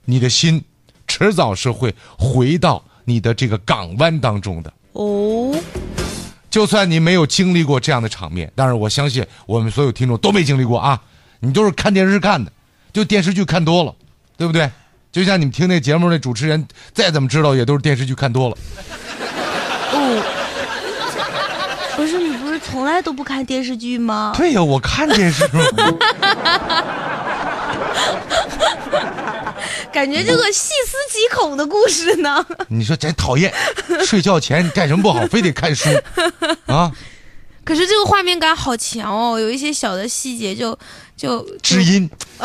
[0.05, 0.63] 你的心
[1.07, 4.73] 迟早是会回到你的这个港湾当中的。
[4.93, 5.55] 哦，
[6.49, 11.01] 就算你没有经历过这样的场面，但是我相信我们所有听众都没经历过啊！
[11.39, 12.51] 你都是看电视看的，
[12.93, 13.93] 就电视剧看多了，
[14.37, 14.69] 对不对？
[15.11, 18.57] 就像你们听那节目那主持人，再怎么知道也都是电视剧看多了。
[19.91, 20.23] 哦，
[21.95, 24.33] 不是你不是从来都不看电视剧吗？
[24.35, 25.63] 对呀，我看电视嘛，
[29.93, 32.45] 感觉这个细思极恐的故事呢。
[32.67, 33.53] 你说真讨厌，
[34.05, 35.87] 睡觉前干什么不好，非得看书
[36.65, 36.91] 啊？
[37.63, 40.77] 可是这个画面感好强哦，有一些小的细节就
[41.15, 42.09] 就知音，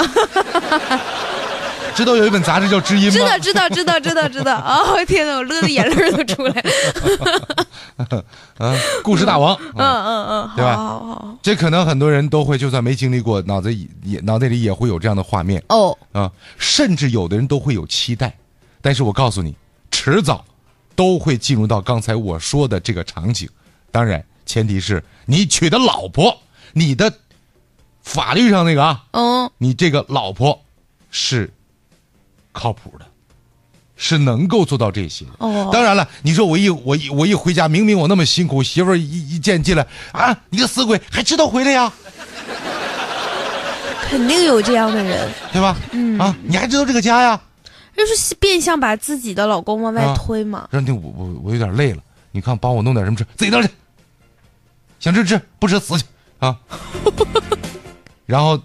[1.95, 3.39] 知道有一本杂志叫《知音》吗？
[3.39, 4.59] 知道知道知道知道知道。
[4.59, 8.25] 哦天哪，我乐的眼泪都出来了。
[8.59, 11.39] 啊，故事大王，嗯嗯嗯，对吧好好好。
[11.43, 15.63] 这可能很多人都会，就算没经历过，脑子也也脑袋里也会有这样的画面。
[15.69, 18.37] 哦，啊，甚至有的人都会有期待，
[18.81, 19.57] 但是我告诉你，
[19.91, 20.45] 迟早
[20.95, 23.49] 都会进入到刚才我说的这个场景。
[23.91, 26.37] 当然，前提是你娶的老婆，
[26.73, 27.13] 你的
[28.03, 30.63] 法律上那个啊，嗯，你这个老婆
[31.11, 31.51] 是
[32.59, 33.07] 靠谱的，
[33.97, 35.31] 是能够做到这些的。
[35.39, 41.93] 哦当然了，你说我一我一我一回家，明明我那么辛苦，媳妇儿一一见进来啊，你个死鬼，还知道回来呀，
[44.11, 45.77] 肯定有这样的人，对吧？
[45.93, 47.41] 嗯啊，你还知道这个家呀？
[47.97, 50.69] 就是变相把自己的老公往外啊推嘛。
[50.71, 53.69] 让你我我我有点累了，你看帮我弄点什么吃，自己弄去。
[55.01, 56.05] 想吃吃，不吃死去
[56.41, 56.57] 啊！
[58.27, 58.61] 然后，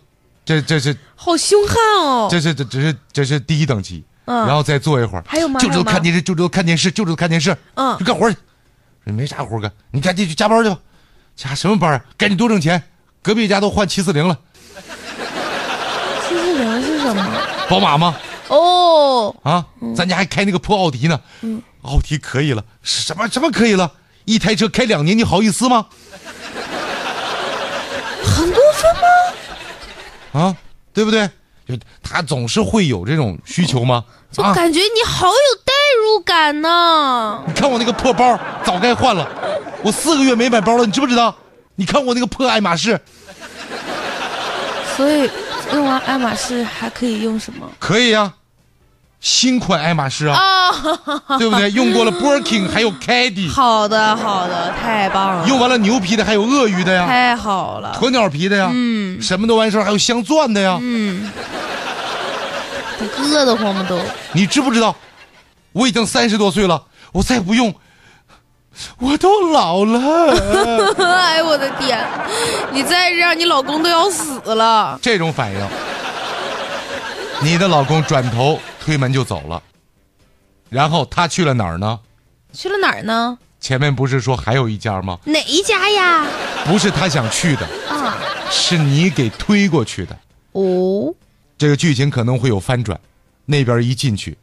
[0.45, 2.27] 这这是好凶悍哦！
[2.29, 8.37] 这是这这是这是第一等级，嗯然后再坐一会儿，还有吗就知道看电视，就知道看电视，就知道看电视，嗯就干活去，
[9.05, 10.77] 说没啥活干，你赶紧去加班去吧，
[11.35, 12.05] 加什么班啊？
[12.17, 12.83] 赶紧多挣钱，
[13.21, 14.37] 隔壁家都换七四零了，
[16.27, 17.25] 七四零是什么？
[17.69, 18.15] 宝马吗？
[18.49, 23.91] 哦，啊，咱家还开那个破奥迪呢，嗯奥迪可以了，什么什么可以了？
[24.25, 25.85] 一台车开两年，你好意思吗？
[28.25, 29.01] 很过分吗？
[30.33, 30.55] 啊，
[30.93, 31.29] 对不对？
[31.65, 34.03] 就他总是会有这种需求吗？
[34.29, 37.41] 就啊，感觉你好有代入感呢。
[37.47, 39.25] 你看我那个破包，早该换了。
[39.81, 41.33] 我四个月没买包了，你知不知道？
[41.75, 42.99] 你看我那个破爱马仕，
[44.97, 45.29] 所以
[45.73, 47.67] 用完爱马仕还可以用什么？
[47.79, 48.33] 可以呀、
[49.23, 51.71] 新款爱马仕啊，啊， 对不对？
[51.71, 57.97] 用过了 Birkin，还有 Caddy，好的好的，太棒了，用完了牛皮的，还有鳄鱼的呀，太好了。
[58.01, 60.77] 鸵鸟皮的呀，嗯什么都完事儿，还有镶钻的呀。
[60.81, 61.31] 嗯，
[62.99, 63.97] 我硌得慌吗都？
[64.33, 64.93] 你知不知道？
[65.71, 66.83] 我已经三十多岁了，
[67.13, 67.73] 我再不用，
[68.99, 70.01] 我都老了。
[70.99, 72.05] 哎呦我的天！
[72.73, 74.99] 你再这样，你老公都要死了。
[75.01, 75.59] 这种反应，
[77.41, 79.63] 你的老公转头推门就走了，
[80.69, 82.01] 然后他去了哪儿呢？
[82.51, 83.37] 去了哪儿呢？
[83.61, 85.17] 前面不是说还有一家吗？
[85.23, 86.27] 哪一家呀？
[86.65, 88.17] 不是他想去的，啊，
[88.51, 90.19] 是你给推过去的。
[90.51, 91.15] 哦，
[91.57, 92.99] 这个剧情可能会有翻转，
[93.45, 94.37] 那边一进去，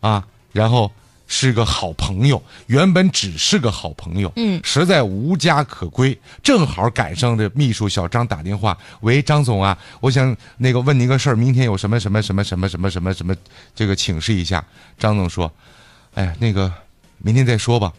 [0.00, 0.92] 啊，然后
[1.26, 13.34] 是个好朋友，原本只是个好朋友，嗯实在无家可归，正好赶上这秘书小张打电话，喂，张总啊，我想那个问您个事儿，明天有什么什么什么什么什么什么什么，
[13.74, 14.64] 这个请示一下。
[14.98, 15.50] 张总说，
[16.14, 16.72] 哎呀，那个
[17.18, 17.92] 明天再说吧，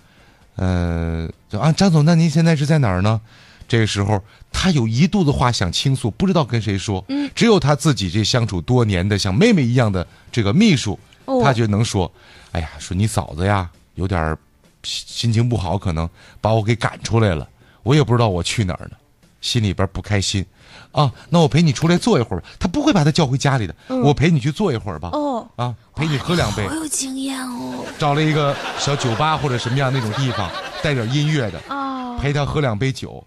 [0.56, 3.20] 呃，啊，张总，那您现在是在哪儿呢？
[3.68, 7.04] 这个时候，他有一肚子话想倾诉，不知道跟谁说。
[7.10, 12.10] 嗯，只有他自己这相处多年的像妹妹一样的这个秘书，哦他就能说
[12.58, 14.36] ：“哎呀，说你嫂子呀，有点儿
[14.82, 16.10] 心心情不好，可能
[16.42, 17.48] 把我给赶出来了，
[17.84, 18.98] 我也不知道我去哪儿呢，
[19.42, 20.44] 心里边不开心。
[20.92, 22.48] 啊，那我陪你出来坐一会儿吧。
[22.60, 25.10] 他不会把他叫回家里的，我陪你去坐一会儿吧。
[25.14, 26.74] 哦，啊，陪你喝两杯好。
[26.74, 27.86] 有经验哦。
[28.00, 30.50] 找了一个小酒吧或者什么样那种地方，
[30.82, 33.24] 带点音乐的，哦，陪他喝两杯酒。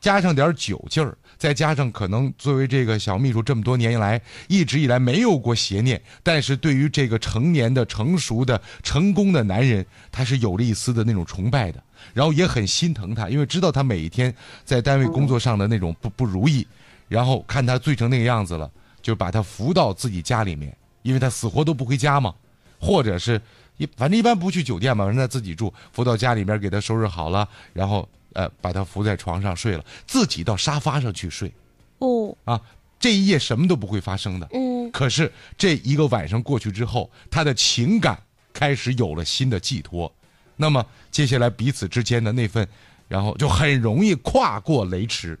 [0.00, 11.82] 加上点酒劲儿，再加上可能作为这个小秘书这么多年以来，一直以来没有过邪念，但是对于这个成年的、成熟的、成功的男人，他是有了一丝的那种崇拜的，
[12.14, 14.34] 然后也很心疼他，因为知道他每一天
[14.64, 16.66] 在单位工作上的那种不不如意，
[17.06, 18.70] 然后看他醉成那个样子了，
[19.02, 22.34] 就把他扶到自己家里面，因为他死活都不回家嘛，
[22.78, 23.38] 或者是
[23.76, 31.52] 一反正一般不去酒店嘛，让他自己住，扶到家里面给他收拾好了，然后呃把他扶在床上睡了，自己到沙发上去睡。
[31.98, 32.60] 哦，啊，
[32.98, 34.48] 这一夜什么都不会发生的。
[34.52, 40.10] 嗯，可是这一个晚上过去之后，他的情感开始有了新的寄托，
[40.56, 42.66] 那么接下来彼此之间的那份，
[43.06, 45.38] 然后就很容易跨过雷池，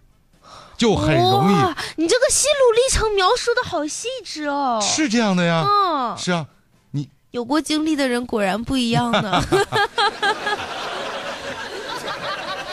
[0.76, 4.78] 就很容易哇，你这个心路历程描述的好细致哦。
[4.82, 6.46] 是这样的呀，嗯，是啊，
[6.90, 9.42] 你有过经历的人果然不一样呢。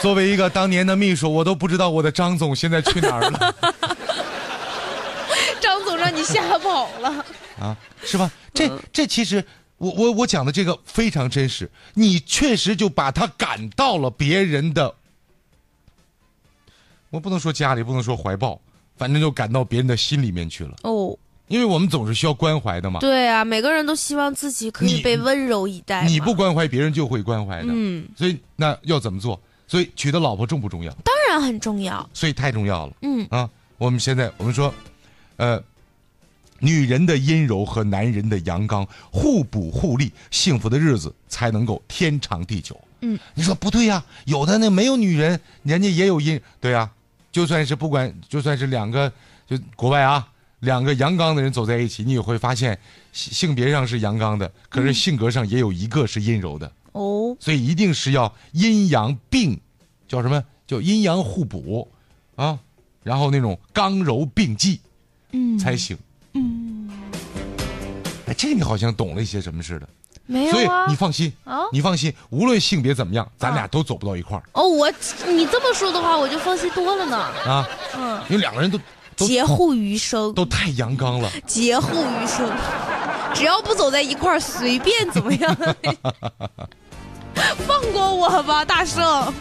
[0.02, 3.56] 作为一个当年的秘书，我都不知道我的张总现在去哪儿了
[5.60, 7.26] 张总让你吓跑了。
[7.60, 8.32] 啊，是吧？
[8.54, 9.44] 这这其实
[9.78, 14.94] 我我我讲的这个非常真实，你确实就把他赶到了别人的，
[17.10, 18.60] 我不能说家里，不能说怀抱，
[18.98, 20.76] 反正就赶到别人的心里面去了。
[20.84, 26.08] 哦，因为我们总是需要关怀的嘛，对啊，每个人都希望自己可以被温柔以待嘛。
[26.08, 27.70] 你不关怀别人就会关怀的。
[27.70, 29.42] 嗯，所以那要怎么做？
[29.67, 30.91] 所以娶的老婆重不重要？
[31.03, 32.10] 当然很重要。
[32.13, 32.93] 所以太重要了。
[33.01, 34.73] 嗯啊，我们现在我们说，
[35.36, 35.62] 呃，
[36.60, 42.80] 女人的阴柔和男人的阳刚互补互利，幸福的日子才能够天长地久。
[43.01, 46.89] 嗯，你说不对呀、有的那没有女人，人家也有阴，对呀、
[47.32, 49.12] 就算是不管，就算是两个，
[49.45, 50.27] 就国外啊，
[50.62, 52.80] 两个阳刚的人走在一起，你也会发现
[53.12, 56.71] 性性别上是阳刚的，可是性格上也有一个是阴柔的。
[56.98, 59.60] 哦，所以一定是要阴阳并，
[60.08, 60.44] 叫什么？
[60.66, 61.88] 叫阴阳互补
[62.36, 62.60] 啊，
[63.04, 64.82] 然后那种刚柔并济
[65.32, 65.98] 嗯，才行。
[66.34, 66.90] 嗯，
[68.26, 69.88] 哎，这你好像懂了一些什么似的。
[70.26, 70.96] 没有啊你。
[70.96, 74.92] 放心，啊你放心，无论性别怎么样，咱俩都走不到一块儿哦，我
[75.26, 77.18] 你这么说的话，我就放心多了呢。
[77.18, 78.78] 啊，嗯，因为两个人都
[79.16, 81.32] 都劫后余生，都太阳刚了。
[81.48, 82.52] 劫后余生，
[83.34, 85.56] 只要不走在一块儿，随便怎么样。
[87.67, 89.34] 放过我吧，大圣。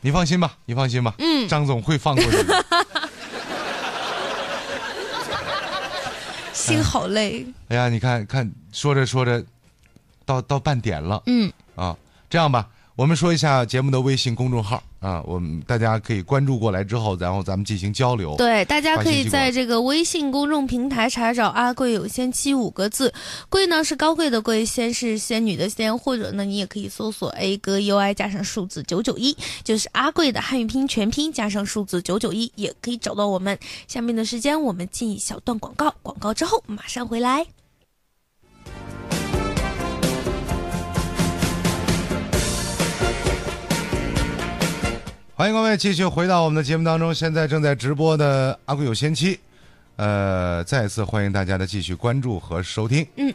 [0.00, 2.64] 你放心吧，你放心吧，嗯张总会放过你的。
[6.52, 7.46] 心好累。
[7.68, 9.44] 哎呀，你看看，说着说着，
[10.24, 11.22] 到到半点了。
[11.26, 11.96] 嗯，啊，
[12.28, 18.36] 这样吧，我们说一下节目的微信公众号啊，我们大家可以关注过来之后，然后咱们进行交流。
[18.36, 23.10] 对，大家可以在这个微信公众平台查找“阿贵有仙妻”五个字，
[23.48, 29.34] 贵呢是高贵的贵，仙是仙女的仙，或者呢你也可以搜索 A 哥 UI 加上数字九九一，
[29.64, 33.58] 就是阿贵的汉语拼全拼加上数字九九一，也可以找到我们。
[33.88, 37.46] 下面的时间我们进一小段广告，广告之后马上回来。
[45.40, 49.34] 欢迎各位继续回到我们的节目当中，现在正在直播的《阿贵有仙妻》，
[49.96, 53.06] 呃，再次欢迎大家的继续关注和收听。
[53.16, 53.32] 嗯，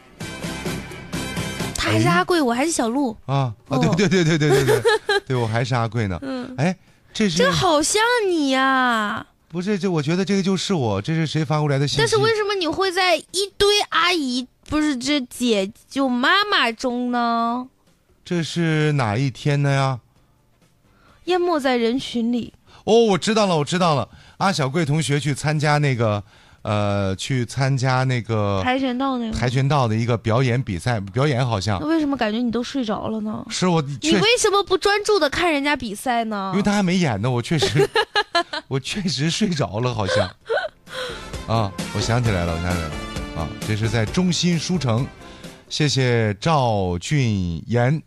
[1.74, 3.76] 他还是阿贵，我还是小鹿啊啊！
[3.78, 6.16] 对对对对对对对，对 我还是阿贵呢。
[6.22, 6.76] 嗯，哎，
[7.12, 8.00] 这是这好像
[8.30, 9.26] 你呀？
[9.48, 11.02] 不是，这我觉得这个就是我。
[11.02, 11.98] 这是谁发过来的信？
[11.98, 17.66] 但是为什么你会在一堆阿姨不是这姐就妈妈中呢？
[18.24, 19.98] 这是哪一天的呀？
[21.26, 22.52] 淹没在人群里。
[22.84, 24.08] 哦，我知道了，我知道了。
[24.38, 26.22] 阿小贵同学去参加那个
[26.62, 29.36] 呃，去参加那个跆拳道那个。
[29.36, 33.44] 跆拳道的一个表演比赛，表演好像那为什么感觉你都睡着了呢？
[33.50, 36.50] 是我你，为什么不专注的看人家比赛呢？
[36.54, 37.88] 因为他还没演呢，我确实，
[38.68, 40.28] 我确实睡着了，好像。
[41.46, 42.94] 啊，我想起来了，我想起来了，
[43.36, 45.06] 啊，这是在中心书城，
[45.68, 48.00] 谢谢赵俊言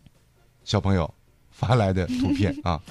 [0.64, 1.12] 小朋友
[1.60, 2.80] 发来的图片啊。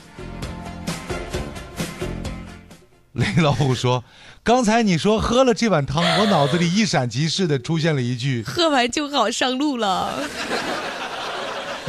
[3.13, 4.03] 雷老虎说
[4.43, 10.13] ：“刚才你说喝了这碗汤，我脑子里一闪即逝的出现了一句，喝完就好上路了。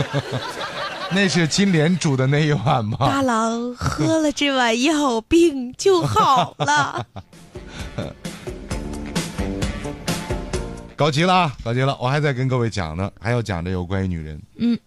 [1.13, 7.07] 那是金莲煮的那一碗吗？”大郎喝了这碗药，病就好了。
[10.97, 11.97] 搞急了啊，搞急了！
[12.01, 14.41] 我还在跟各位讲呢，还要讲的有关于女人。
[14.59, 14.79] 嗯，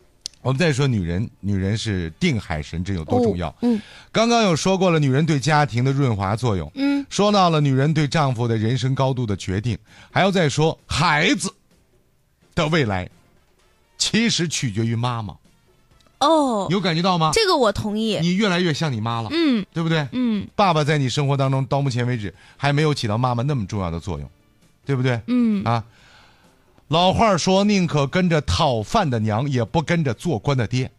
[0.44, 3.48] 我们再说女人，女人是定海神针有多重要？
[3.48, 3.82] 哦嗯，
[4.12, 6.72] 刚刚有说过了，女人对家庭的润滑作用。
[6.76, 9.78] 嗯，说到了女人对丈夫的人生高度的决定，
[10.12, 11.52] 还要再说孩子
[12.54, 13.10] 的未来，
[13.98, 15.36] 其实取决于妈妈。
[16.20, 17.32] 哦你，有感觉到吗？
[17.34, 18.18] 这个我同意。
[18.22, 20.08] 你越来越像你妈了，嗯对不对？
[20.12, 24.30] 嗯爸爸在你生活当中到目前为止还没有起到妈妈那么重要的作用，
[24.86, 25.20] 对不对？
[25.28, 25.84] 嗯，啊，
[26.94, 30.92] 老话说：“宁可跟着讨饭的娘，也不跟着做官的爹。”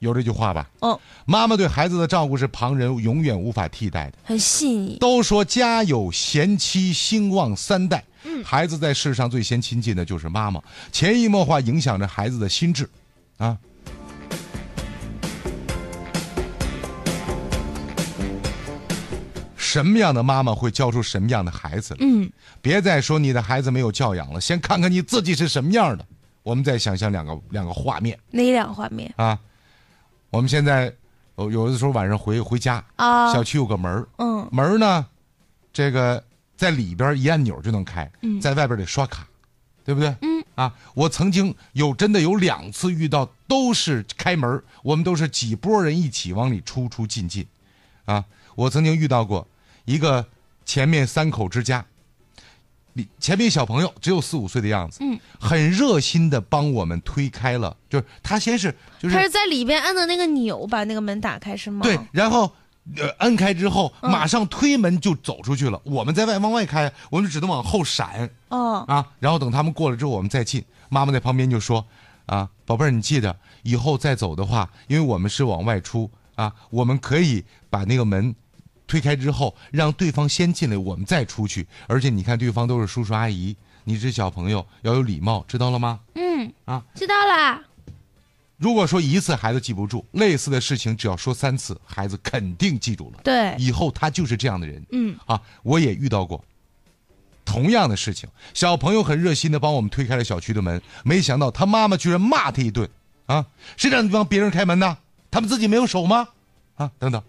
[0.00, 0.66] 有这句话吧？
[0.80, 4.16] 哦，妈妈对孩子的照顾是旁人永远无法替代的。
[4.24, 4.96] 很细腻。
[4.98, 8.02] 都说家有贤妻，兴旺三代。
[8.24, 10.58] 嗯，孩子在世上最先亲近的就是妈妈，
[10.90, 12.88] 潜移默化影响着孩子的心智，
[13.36, 13.58] 啊。
[19.72, 21.96] 什么样的妈妈会教出什么样的孩子？
[21.98, 26.04] 嗯，别再说你的孩子没有教养了，先看看你自己是什么样的。
[26.42, 29.38] 我们再想象两个两个画面哪两个画面啊。
[30.28, 30.92] 我们现在
[31.38, 33.32] 有有的时候晚上回回家，啊？
[33.32, 35.06] 小区有个门儿嗯门儿呢，
[35.72, 36.22] 这个
[36.54, 39.26] 在里边一按钮就能开，嗯在外边得刷卡，
[39.86, 40.14] 对不对？
[40.20, 47.46] 嗯啊，我曾经有真的有两次遇到，都是开门，我们都是几拨人一起往里出出进进，
[48.04, 48.22] 啊，
[48.54, 49.48] 我曾经遇到过
[49.84, 50.24] 一个
[50.64, 51.84] 前面三口之家，
[52.92, 61.80] 里前面小朋友只有四五岁的样子，嗯，很热心的帮我们推开了，就是他先是就是他是在里边按的那个钮把那个门打开是吗？
[61.82, 62.52] 对，然后
[62.96, 65.80] 呃摁开之后，嗯马上推门就走出去了。
[65.84, 69.06] 我们在外往外开，我们只能往后闪哦，啊。
[69.18, 70.64] 然后等他们过了之后，我们再进。
[70.88, 71.84] 妈妈在旁边就说
[72.26, 78.34] ：“啊，宝贝儿，你记得以后再走的话，因为我们是往外出啊，我们可以把那个门。”
[78.86, 81.66] 推开之后，让对方先进来，我们再出去。
[81.86, 86.00] 而且你看，对方都是叔叔阿姨，你是小朋友，要有礼貌，知道了吗？
[86.14, 87.60] 嗯啊，知道了。
[88.58, 93.20] 如果说一次孩子记不住，类似的事情只要说三次，孩子肯定记住了。
[93.24, 94.84] 对，以后他就是这样的人。
[94.92, 96.44] 嗯啊，我也遇到过
[97.44, 102.88] 同样的事情，小朋友很热心的帮我们推开了小区的门，没想到他妈妈居然骂他一顿，
[103.26, 103.44] 啊，
[103.76, 104.96] 谁让你帮别人开门的？
[105.28, 106.28] 他们自己没有手吗？
[106.76, 107.20] 啊，等等，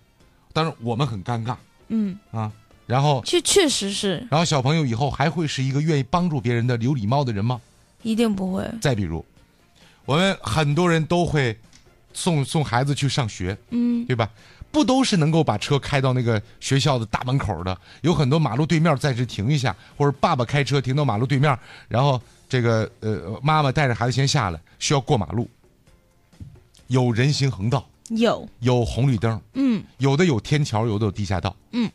[0.54, 1.56] 当然我们很尴尬
[1.90, 2.52] 嗯，啊。
[2.86, 7.60] 然后，确确实是，然后小朋友以后还会是一个愿意帮助别人的有礼貌的人吗？
[8.02, 8.70] 一定不会。
[8.82, 9.26] 再比如，
[10.06, 11.58] 我们很多人都会
[12.14, 14.30] 送送孩子去上学，嗯对吧？
[14.70, 17.76] 不都是能够把车开到那个学校的大门口的？
[18.02, 25.50] 有很多马路对面暂时停一下，或者爸爸开车停到马路对面，然后这个呃妈妈带着孩子先下来，需要过马路。
[26.88, 27.88] 有人行横道，
[28.18, 31.56] 有，有红绿灯，嗯有的有天桥，有的有地下道。
[31.72, 31.90] 嗯，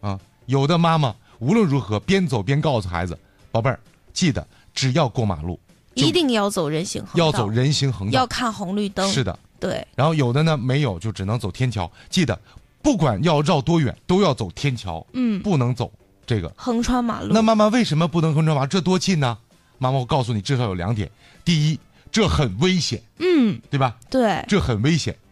[0.00, 3.18] 啊，有的妈妈无论如何边走边告诉孩子
[3.50, 3.78] ：“宝贝儿，
[4.12, 5.58] 记得只要过马路，
[5.94, 9.08] 一定要走人行横道，要走人行横道。”要看红绿灯。
[9.10, 11.90] 是的，对，然后有的呢没有，就只能走天桥。
[12.10, 12.38] 记得，
[12.82, 15.92] 不管要绕多远，都要走天桥，嗯，不能走
[16.26, 16.52] 这个。
[16.56, 17.32] 横穿马路。
[17.32, 18.68] 那妈妈为什么不能横穿马路？
[18.68, 19.38] 这多近呢？
[19.78, 21.08] 妈妈，我告诉你，至少有两点：
[21.44, 21.78] 第一，
[22.10, 23.96] 这很危险，嗯，对吧？
[24.10, 25.27] 对，这很危险，啊。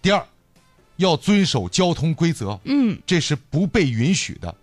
[0.00, 0.24] 第二，
[0.96, 4.54] 要遵守交通规则，嗯这是不被允许的，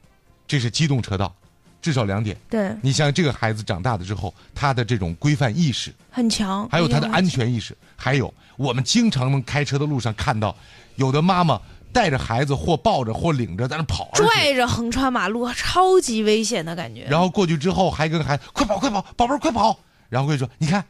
[0.48, 1.34] 这是机动车道。
[1.82, 2.36] 至少两点。
[2.50, 7.24] 对，你像这个孩子长大了之后，他的这种规范意识，很强，还有他的安。
[7.24, 10.56] 全意识，还有我们经常能开车的路上看到，
[10.96, 11.62] 有的妈妈
[11.94, 17.04] 带着孩子或抱着或领着在那跑，拽着横穿马路，超级危险的感觉。
[17.04, 19.78] 然后过去之后还跟孩子快跑快跑，宝贝儿快跑，
[20.10, 20.84] 然后会说你看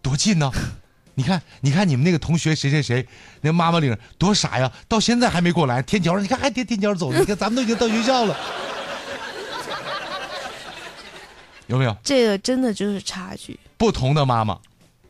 [0.00, 0.50] 多近呢。
[1.14, 3.06] 你看，你看你们那个同学谁谁谁，
[3.40, 5.82] 那妈妈领着多傻呀，到现在还没过来。
[5.82, 8.36] 天桥上，你看还天天桥走呢， 你看咱们都已经到学校了，
[11.66, 11.96] 有没有？
[12.02, 13.58] 这个真的就是差距。
[13.76, 14.58] 不同的妈妈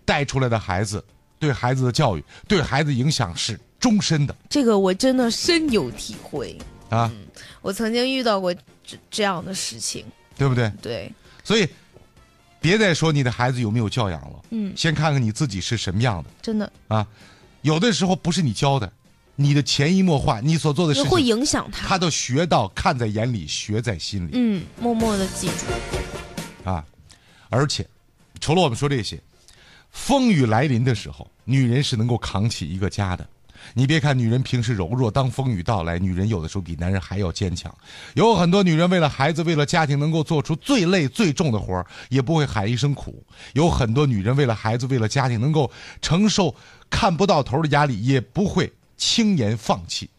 [0.04, 1.04] 带出来的孩子，
[1.38, 4.34] 对孩子的教育，对孩子影响是终身的。
[4.48, 6.58] 这个我真的深有体会。
[6.88, 7.08] 啊，
[7.62, 10.04] 我曾经遇到过这这样的事情，
[10.36, 10.72] 对不对？
[10.82, 11.12] 对，
[11.44, 11.68] 所以
[12.60, 17.06] 别再说你的孩子有没有教养了，嗯，先看看你自己是什么样的真的啊。
[17.62, 18.92] 有的时候不是你教的，
[19.36, 26.84] 你的潜移默化，你所做的事会情，影响他，他都学到，看在眼里，学在心里嗯，默默的记住，啊。
[27.48, 27.86] 而且，
[28.40, 29.20] 除了我们说这些，
[29.90, 33.28] 风雨来临的时候，女人是能够扛起一个家的。
[33.74, 37.74] 你别看女人平时柔弱，当风雨到来，女人有的时候比男人还要坚强。
[38.14, 43.22] 有很多女人为了孩子，为了家庭，能够做出最累最重的活儿，也不会喊一声苦。
[43.52, 45.70] 有很多女人为了孩子，为了家庭，能够
[46.02, 46.54] 承受
[46.88, 50.10] 看不到头的压力，也不会轻言放弃。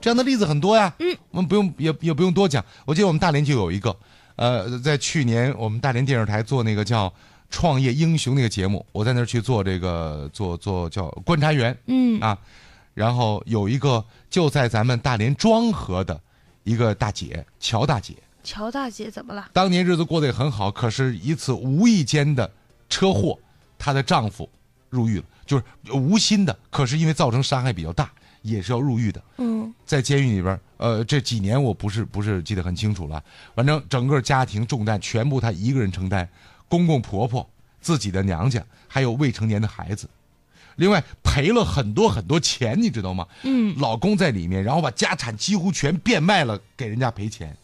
[0.00, 2.64] 这样的例子很多呀，嗯，我们不用也也不用多讲。
[2.84, 3.96] 我记得我们大连就有一个，
[4.36, 7.12] 呃，在去年我们大连电视台做那个叫。
[7.48, 12.36] 创业英雄那个节目，我在那儿去做这个做做叫观察员，嗯啊，
[12.92, 16.20] 然后有一个就在咱们大连庄河的
[16.64, 19.48] 一个大姐乔大姐，乔大姐怎么了？
[19.52, 22.50] 当年日子过得也很好，可是一次无意间的
[22.88, 23.38] 车祸，
[23.78, 24.48] 她的丈夫
[24.90, 28.10] 入狱了，就是无心的，可是因为造成伤害比较大，
[28.42, 29.22] 也是要入狱的。
[29.38, 33.22] 嗯，在监狱里边，呃，这几年我不是不是记得很清楚了，
[33.54, 36.28] 反正整个家庭重担全部她一个人承担。
[36.68, 37.48] 公公婆婆、
[37.80, 40.08] 自己的娘家，还有未成年的孩子，
[40.76, 43.26] 另外赔了很多很多钱，你知道吗？
[43.44, 47.56] 嗯，老公在里面，然后把家产几乎全变卖了，给人家赔钱，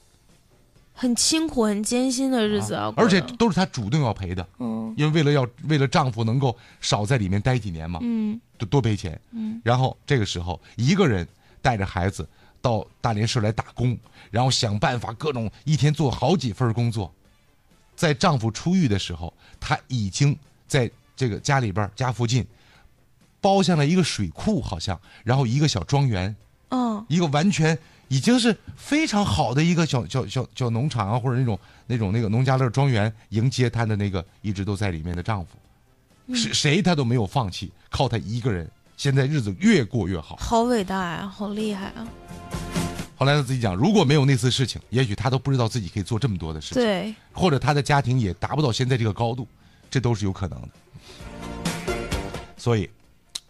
[0.94, 4.46] 很辛苦、很艰辛的日子啊，而且都是她主动要赔的。
[4.59, 9.20] 嗯，因为为了要为了丈夫能够少在里面待几年嘛，嗯，就多赔钱。
[9.32, 11.26] 嗯，然后这个时候一个人
[11.61, 12.28] 带着孩子
[12.61, 13.98] 到大连市来打工，
[14.30, 17.12] 然后想办法各种一天做好几份工作。
[17.95, 20.36] 在丈夫出狱的时候，她已经
[20.66, 22.47] 在这个家里边家附近
[23.40, 26.34] 包下了一个水库，好像，然后一个小庄园，
[26.70, 27.78] 哦，一个完全
[28.09, 40.36] 已经是非常好的一个小小小小农场啊，或者那种那种那个农家乐庄园，迎接她的那个一直都在里面的丈夫，是谁她都没有放弃，靠她一个人，现在日子越过越好。
[40.36, 42.09] 好伟大呀，好厉害啊！
[43.22, 49.46] 后来他自己讲，如果没有那次事情，也许他都不知道自己可以做这么多的事情，对，或者他的家庭也达不到现在这个高度，
[49.88, 50.68] 这都是有可能的。
[52.56, 52.90] 所以，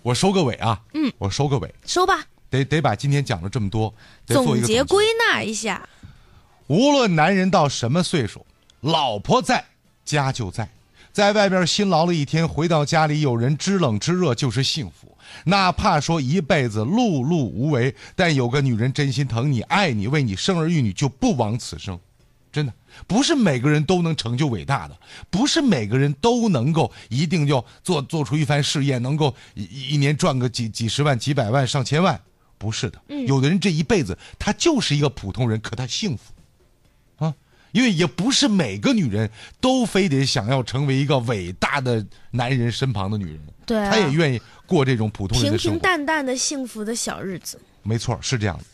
[0.03, 3.95] 我收个尾啊，嗯，我收个尾，收吧，得得把今天讲了这么多，
[4.27, 4.85] 得做一个总总结。
[4.85, 5.89] 归纳一下，
[6.67, 8.45] 无论男人到什么岁数，
[8.83, 9.65] 老婆在
[10.05, 10.69] 家就在，
[11.15, 15.12] 在外边辛劳了一天，回到家里有人知冷知热就是幸福。
[15.45, 21.99] 哪怕说一辈子碌碌无为，但有个女人真心疼你、爱你、为你生儿育女，就不枉此生。
[22.51, 22.73] 真的，
[23.07, 24.97] 不是每个人都能成就伟大的，
[25.31, 32.21] 不是每个人都能够一定要做做出一番事业，能够一一年赚个几几十万、几百万、上千万，
[32.59, 33.01] 不是的。
[33.27, 36.33] 有的人这一辈子他就是一个普通人，可他幸福。
[37.73, 44.39] 因为也不是每个女人都非得想要成为一个伟大的男人身旁的女人，对啊她也愿意
[44.73, 45.73] 过这种普通人平。
[45.73, 47.61] 平淡淡的幸福的小日子。
[47.83, 48.65] 没错，是这样的。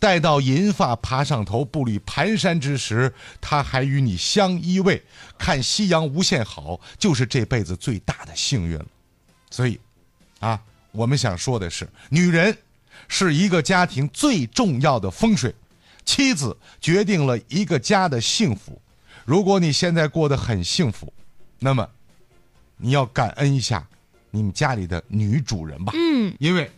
[0.00, 5.00] 待到银发爬上头，步履蹒跚之时，他还与你相依偎，
[5.38, 8.86] 看夕阳无限好，就是这辈子最大的幸运了。
[9.50, 9.78] 所以，
[10.40, 12.54] 啊，我们想说的是，女人
[13.06, 15.54] 是一个家庭最重要的风水。
[16.04, 18.78] 妻子决定了一个家的幸福。
[19.24, 21.10] 如果你现在过得很幸福，
[21.60, 21.88] 那么
[22.76, 23.86] 你要感恩一下
[24.34, 25.92] 你们家里的女主人吧。
[25.94, 26.68] 嗯，因为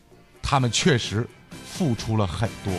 [0.43, 1.27] 他们确实
[1.65, 2.75] 付出了很多。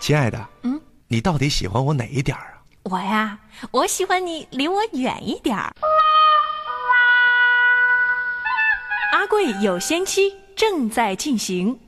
[0.00, 0.57] 亲爱的，嗯，
[1.10, 2.44] 你到底喜欢我哪一点啊？
[2.82, 3.38] 我呀，
[3.70, 5.74] 我喜欢你离我远一点儿。
[9.12, 11.78] 阿贵有仙妻正在进行。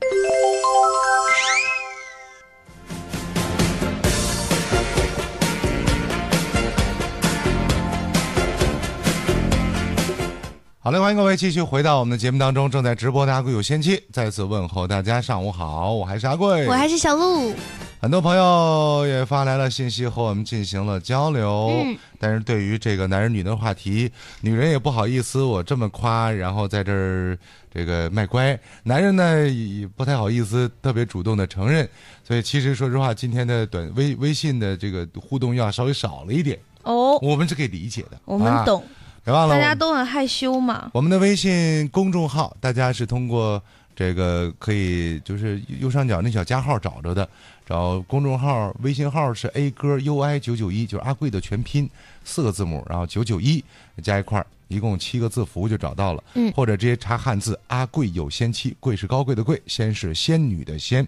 [10.83, 15.21] 好嘞，欢迎各位继续回到我们的节目当中，正在直播的阿贵有仙妻，再次问候大家。
[15.21, 17.53] 上午好，我还是阿贵，我还是小鹿。
[17.99, 21.95] 很多朋友也发来了信息和我们进行了交流，嗯。
[22.19, 24.11] 但是对于这个男人女的话题，
[24.41, 27.37] 女人也不好意思我这么夸，然后在这儿
[27.71, 31.87] 这个卖乖，男人呢也不太好意思特别主动的承认，
[32.27, 38.65] 所以其实说实话，今天的短微微信的这个互动要稍微少了一点，哦，我们是可以理解的，我们啊。
[38.65, 38.83] 懂。
[39.23, 40.89] 别忘了大家都很害羞嘛。
[40.93, 43.61] 我们的微信公众号，大家是通过
[43.95, 47.27] 这个可以就是右上角那小加号找着的，
[47.65, 51.89] 找公众号，微信号是 A 哥 UI 九九一，就是阿贵的全拼
[52.23, 53.63] 四个字母，然后九九一
[54.01, 56.23] 加一块儿，一共七个字符就找到了。
[56.33, 61.07] 嗯或者直接查汉字“阿贵有仙妻”，贵是高贵的贵，仙是仙女的仙。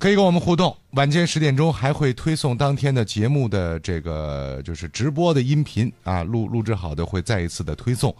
[0.00, 8.10] 可以跟我们互动，晚间十点钟还会推送当天的节目的这个就是直播的音频啊，录录制好的会再一次的推送，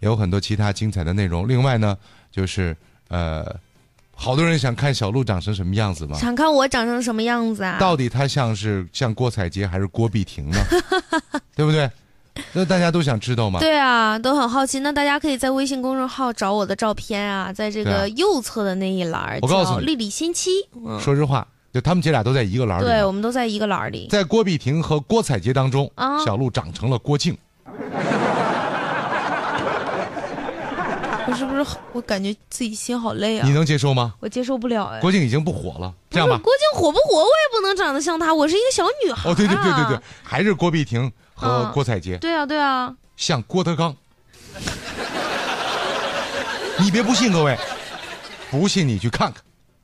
[0.00, 1.46] 也有很多其他精彩的内容。
[1.46, 1.96] 另外呢，
[2.32, 2.76] 就是
[3.06, 3.46] 呃，
[4.16, 6.18] 好多人想看小鹿长成什么样子吗？
[6.18, 7.78] 想看我长成什么样子啊？
[7.78, 10.58] 到底他像是像郭采洁还是郭碧婷呢？
[11.54, 11.88] 对不对？
[12.52, 13.60] 那大家都想知道吗。
[13.60, 14.80] 对啊，都很好奇。
[14.80, 20.50] 那大家可以在微信公众号找我的照片啊，在这个右侧的那一栏儿我告诉你叫“丽丽新妻”。
[20.74, 24.08] 嗯，说实话，就他们姐俩都在一个栏里对，我们都在一个栏儿里。
[24.10, 27.36] 在郭碧婷和郭采洁当中，啊小鹿长成了郭靖。
[31.30, 31.62] 我是不是
[31.92, 33.52] 我感觉自己心好累啊你？
[33.52, 34.14] 能接受吗？
[34.18, 34.98] 我接受不了哎。
[35.00, 36.40] 郭靖已经不火了，这样吧。
[36.42, 39.32] 郭靖火不火，我也不能长得像他，我是一个小女孩、啊。
[39.32, 43.94] 哦，对对对对对，还是郭碧婷和嗯郭采洁，对啊对啊，像郭德纲。
[46.80, 47.56] 你别不信，各位，
[48.50, 49.42] 不信你去看看。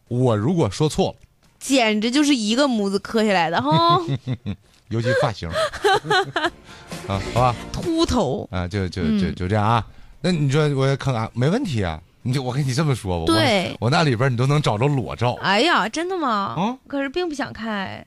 [0.09, 1.17] 我如果说错了，
[1.61, 4.01] 简直就是一个模子刻下来的哈，
[4.91, 5.49] 尤其发型，
[7.07, 8.49] 啊，好吧，秃头。
[8.51, 9.87] 啊，就就嗯就就这样啊。
[10.21, 12.01] 那你说我要看看，没问题啊。
[12.27, 15.35] 你就我跟你这么说吧，我对我那里边你都能找着裸照。
[15.43, 16.55] 哎呀，真的吗？
[16.57, 18.05] 啊可是并不想看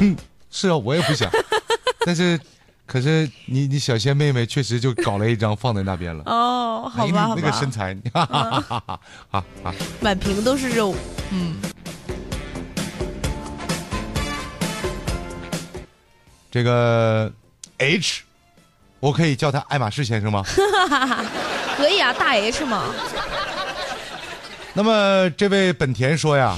[0.00, 0.16] 嗯。
[0.50, 1.30] 是啊，我也不想，
[2.06, 2.38] 但是，
[2.86, 6.24] 可是你你小仙妹妹确实就搞了一张放在那边了。
[6.26, 8.98] 哦，好吧，那个身，材，哈哈哈哈哈
[9.30, 9.74] 哈啊！
[10.00, 10.94] 满屏都是肉。
[11.30, 11.56] 嗯，
[16.50, 17.32] 这个
[17.78, 18.22] H，
[19.00, 20.42] 我可以叫他爱马仕先生吗？
[21.76, 22.92] 可以啊，大 H 嘛，
[24.74, 26.54] 那么这位本田说呀，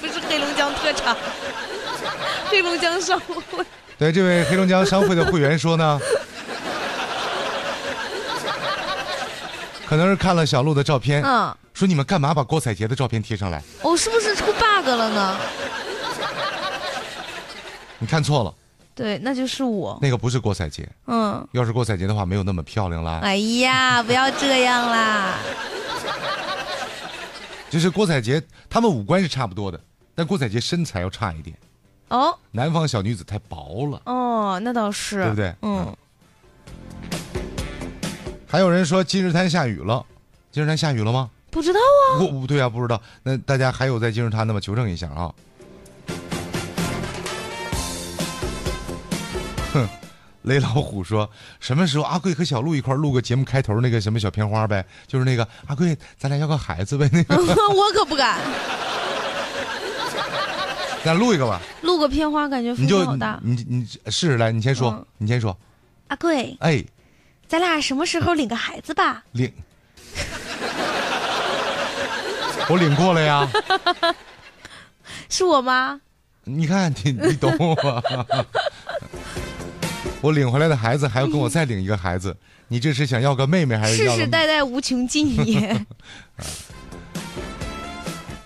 [0.00, 1.16] 不是黑龙江特产，
[2.48, 3.64] 黑龙江商会。
[4.02, 6.00] 对这位黑龙江商会的会员说呢，
[9.86, 13.62] 可能是看了小鹿的照片，嗯，说你们干嘛把郭采洁的照片贴上来？
[13.82, 15.36] 哦，是不是出 bug 了呢？
[18.00, 18.52] 你看错了，
[18.92, 19.96] 对，那就是我。
[20.02, 20.88] 那个不是郭采洁。
[21.06, 23.20] 嗯，要是郭采洁的话，没有那么漂亮啦。
[23.22, 25.36] 哎呀，不要这样啦。
[27.70, 29.80] 就是郭采洁，他们五官是差不多的，
[30.16, 31.56] 但郭采洁身材要差一点。
[32.12, 35.54] 哦南方小女子太薄了，哦，那倒是，对不对？
[35.62, 35.96] 嗯，
[38.46, 40.04] 还有人说金日滩下雨了，
[40.50, 41.30] 金日滩下雨了吗？
[41.50, 42.18] 不知道啊。
[42.18, 43.00] 不不对啊，不知道。
[43.22, 44.60] 那大家还有在金日滩的吗？
[44.60, 45.32] 求证一下啊。
[49.72, 49.88] 哼，
[50.42, 54.84] 雷老虎说什么时候阿贵和小鹿一块录个节目开头那个什么小片花呗？
[55.06, 57.08] 就是那个阿贵，咱俩要个孩子呗？
[57.10, 57.34] 那个，
[57.72, 58.38] 我可不敢
[61.04, 61.60] 咱录一个吧。
[61.82, 63.40] 录个片花，感觉风你就好大。
[63.42, 65.56] 你你你试试来，你先说，嗯你先说。
[66.08, 66.84] 阿贵，哎，
[67.48, 69.24] 咱俩什么时候领个孩子吧？
[69.32, 69.52] 领，
[72.68, 73.48] 我领过了呀。
[75.28, 76.00] 是我吗？
[76.44, 78.02] 你看，你你懂我。
[80.20, 82.36] 我领回来的孩子还要跟我再领一个孩子，
[82.68, 84.20] 你这是想要个妹妹还是世要个？
[84.20, 85.86] 世代代无穷尽也。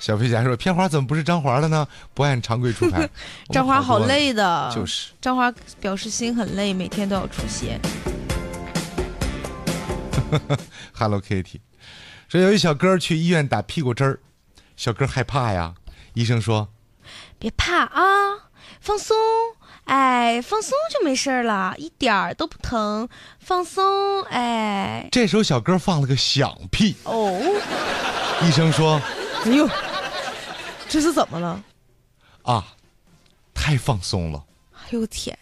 [0.07, 1.85] 小飞侠说：“片花怎么不是张华的呢？
[2.15, 3.11] 不按常规出牌。
[3.51, 7.81] ”张华好累的，就是张华表示心很累，每天都要出现。
[10.95, 11.59] Hello Kitty。
[12.29, 14.21] 说有一小哥去医院打屁股针儿，
[14.77, 15.75] 小哥害怕呀，
[16.15, 16.69] 医生说
[17.41, 18.05] 别怕啊，
[18.81, 19.17] 放松，
[19.87, 23.09] 哎，放松就没事了，一点儿都不疼，
[23.41, 27.43] 放松，哎，这时候小哥放了个响屁，哦，
[28.47, 29.03] 医生说
[29.45, 29.69] 哎呦，
[30.89, 31.63] 这是怎么了？
[32.43, 32.65] 啊，
[33.55, 34.43] 太放松了。
[34.73, 35.37] 哎呦天，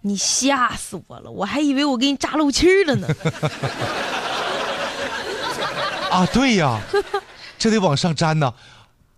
[0.00, 3.08] 你吓死我了，我还以为我给你扎漏气儿了呢。
[6.10, 6.80] 啊，对呀，
[7.58, 8.52] 这得往上粘呢。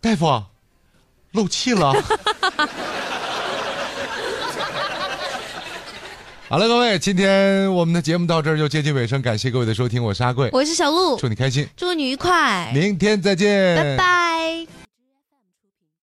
[0.01, 0.43] 大夫，
[1.33, 1.93] 漏气了。
[6.49, 14.80] 好了，各位，今天我们的节目到这儿就接近尾声，感谢各位的收听，我是阿贵，我是小鹿，祝你开心，祝你愉快，明天再见，拜拜。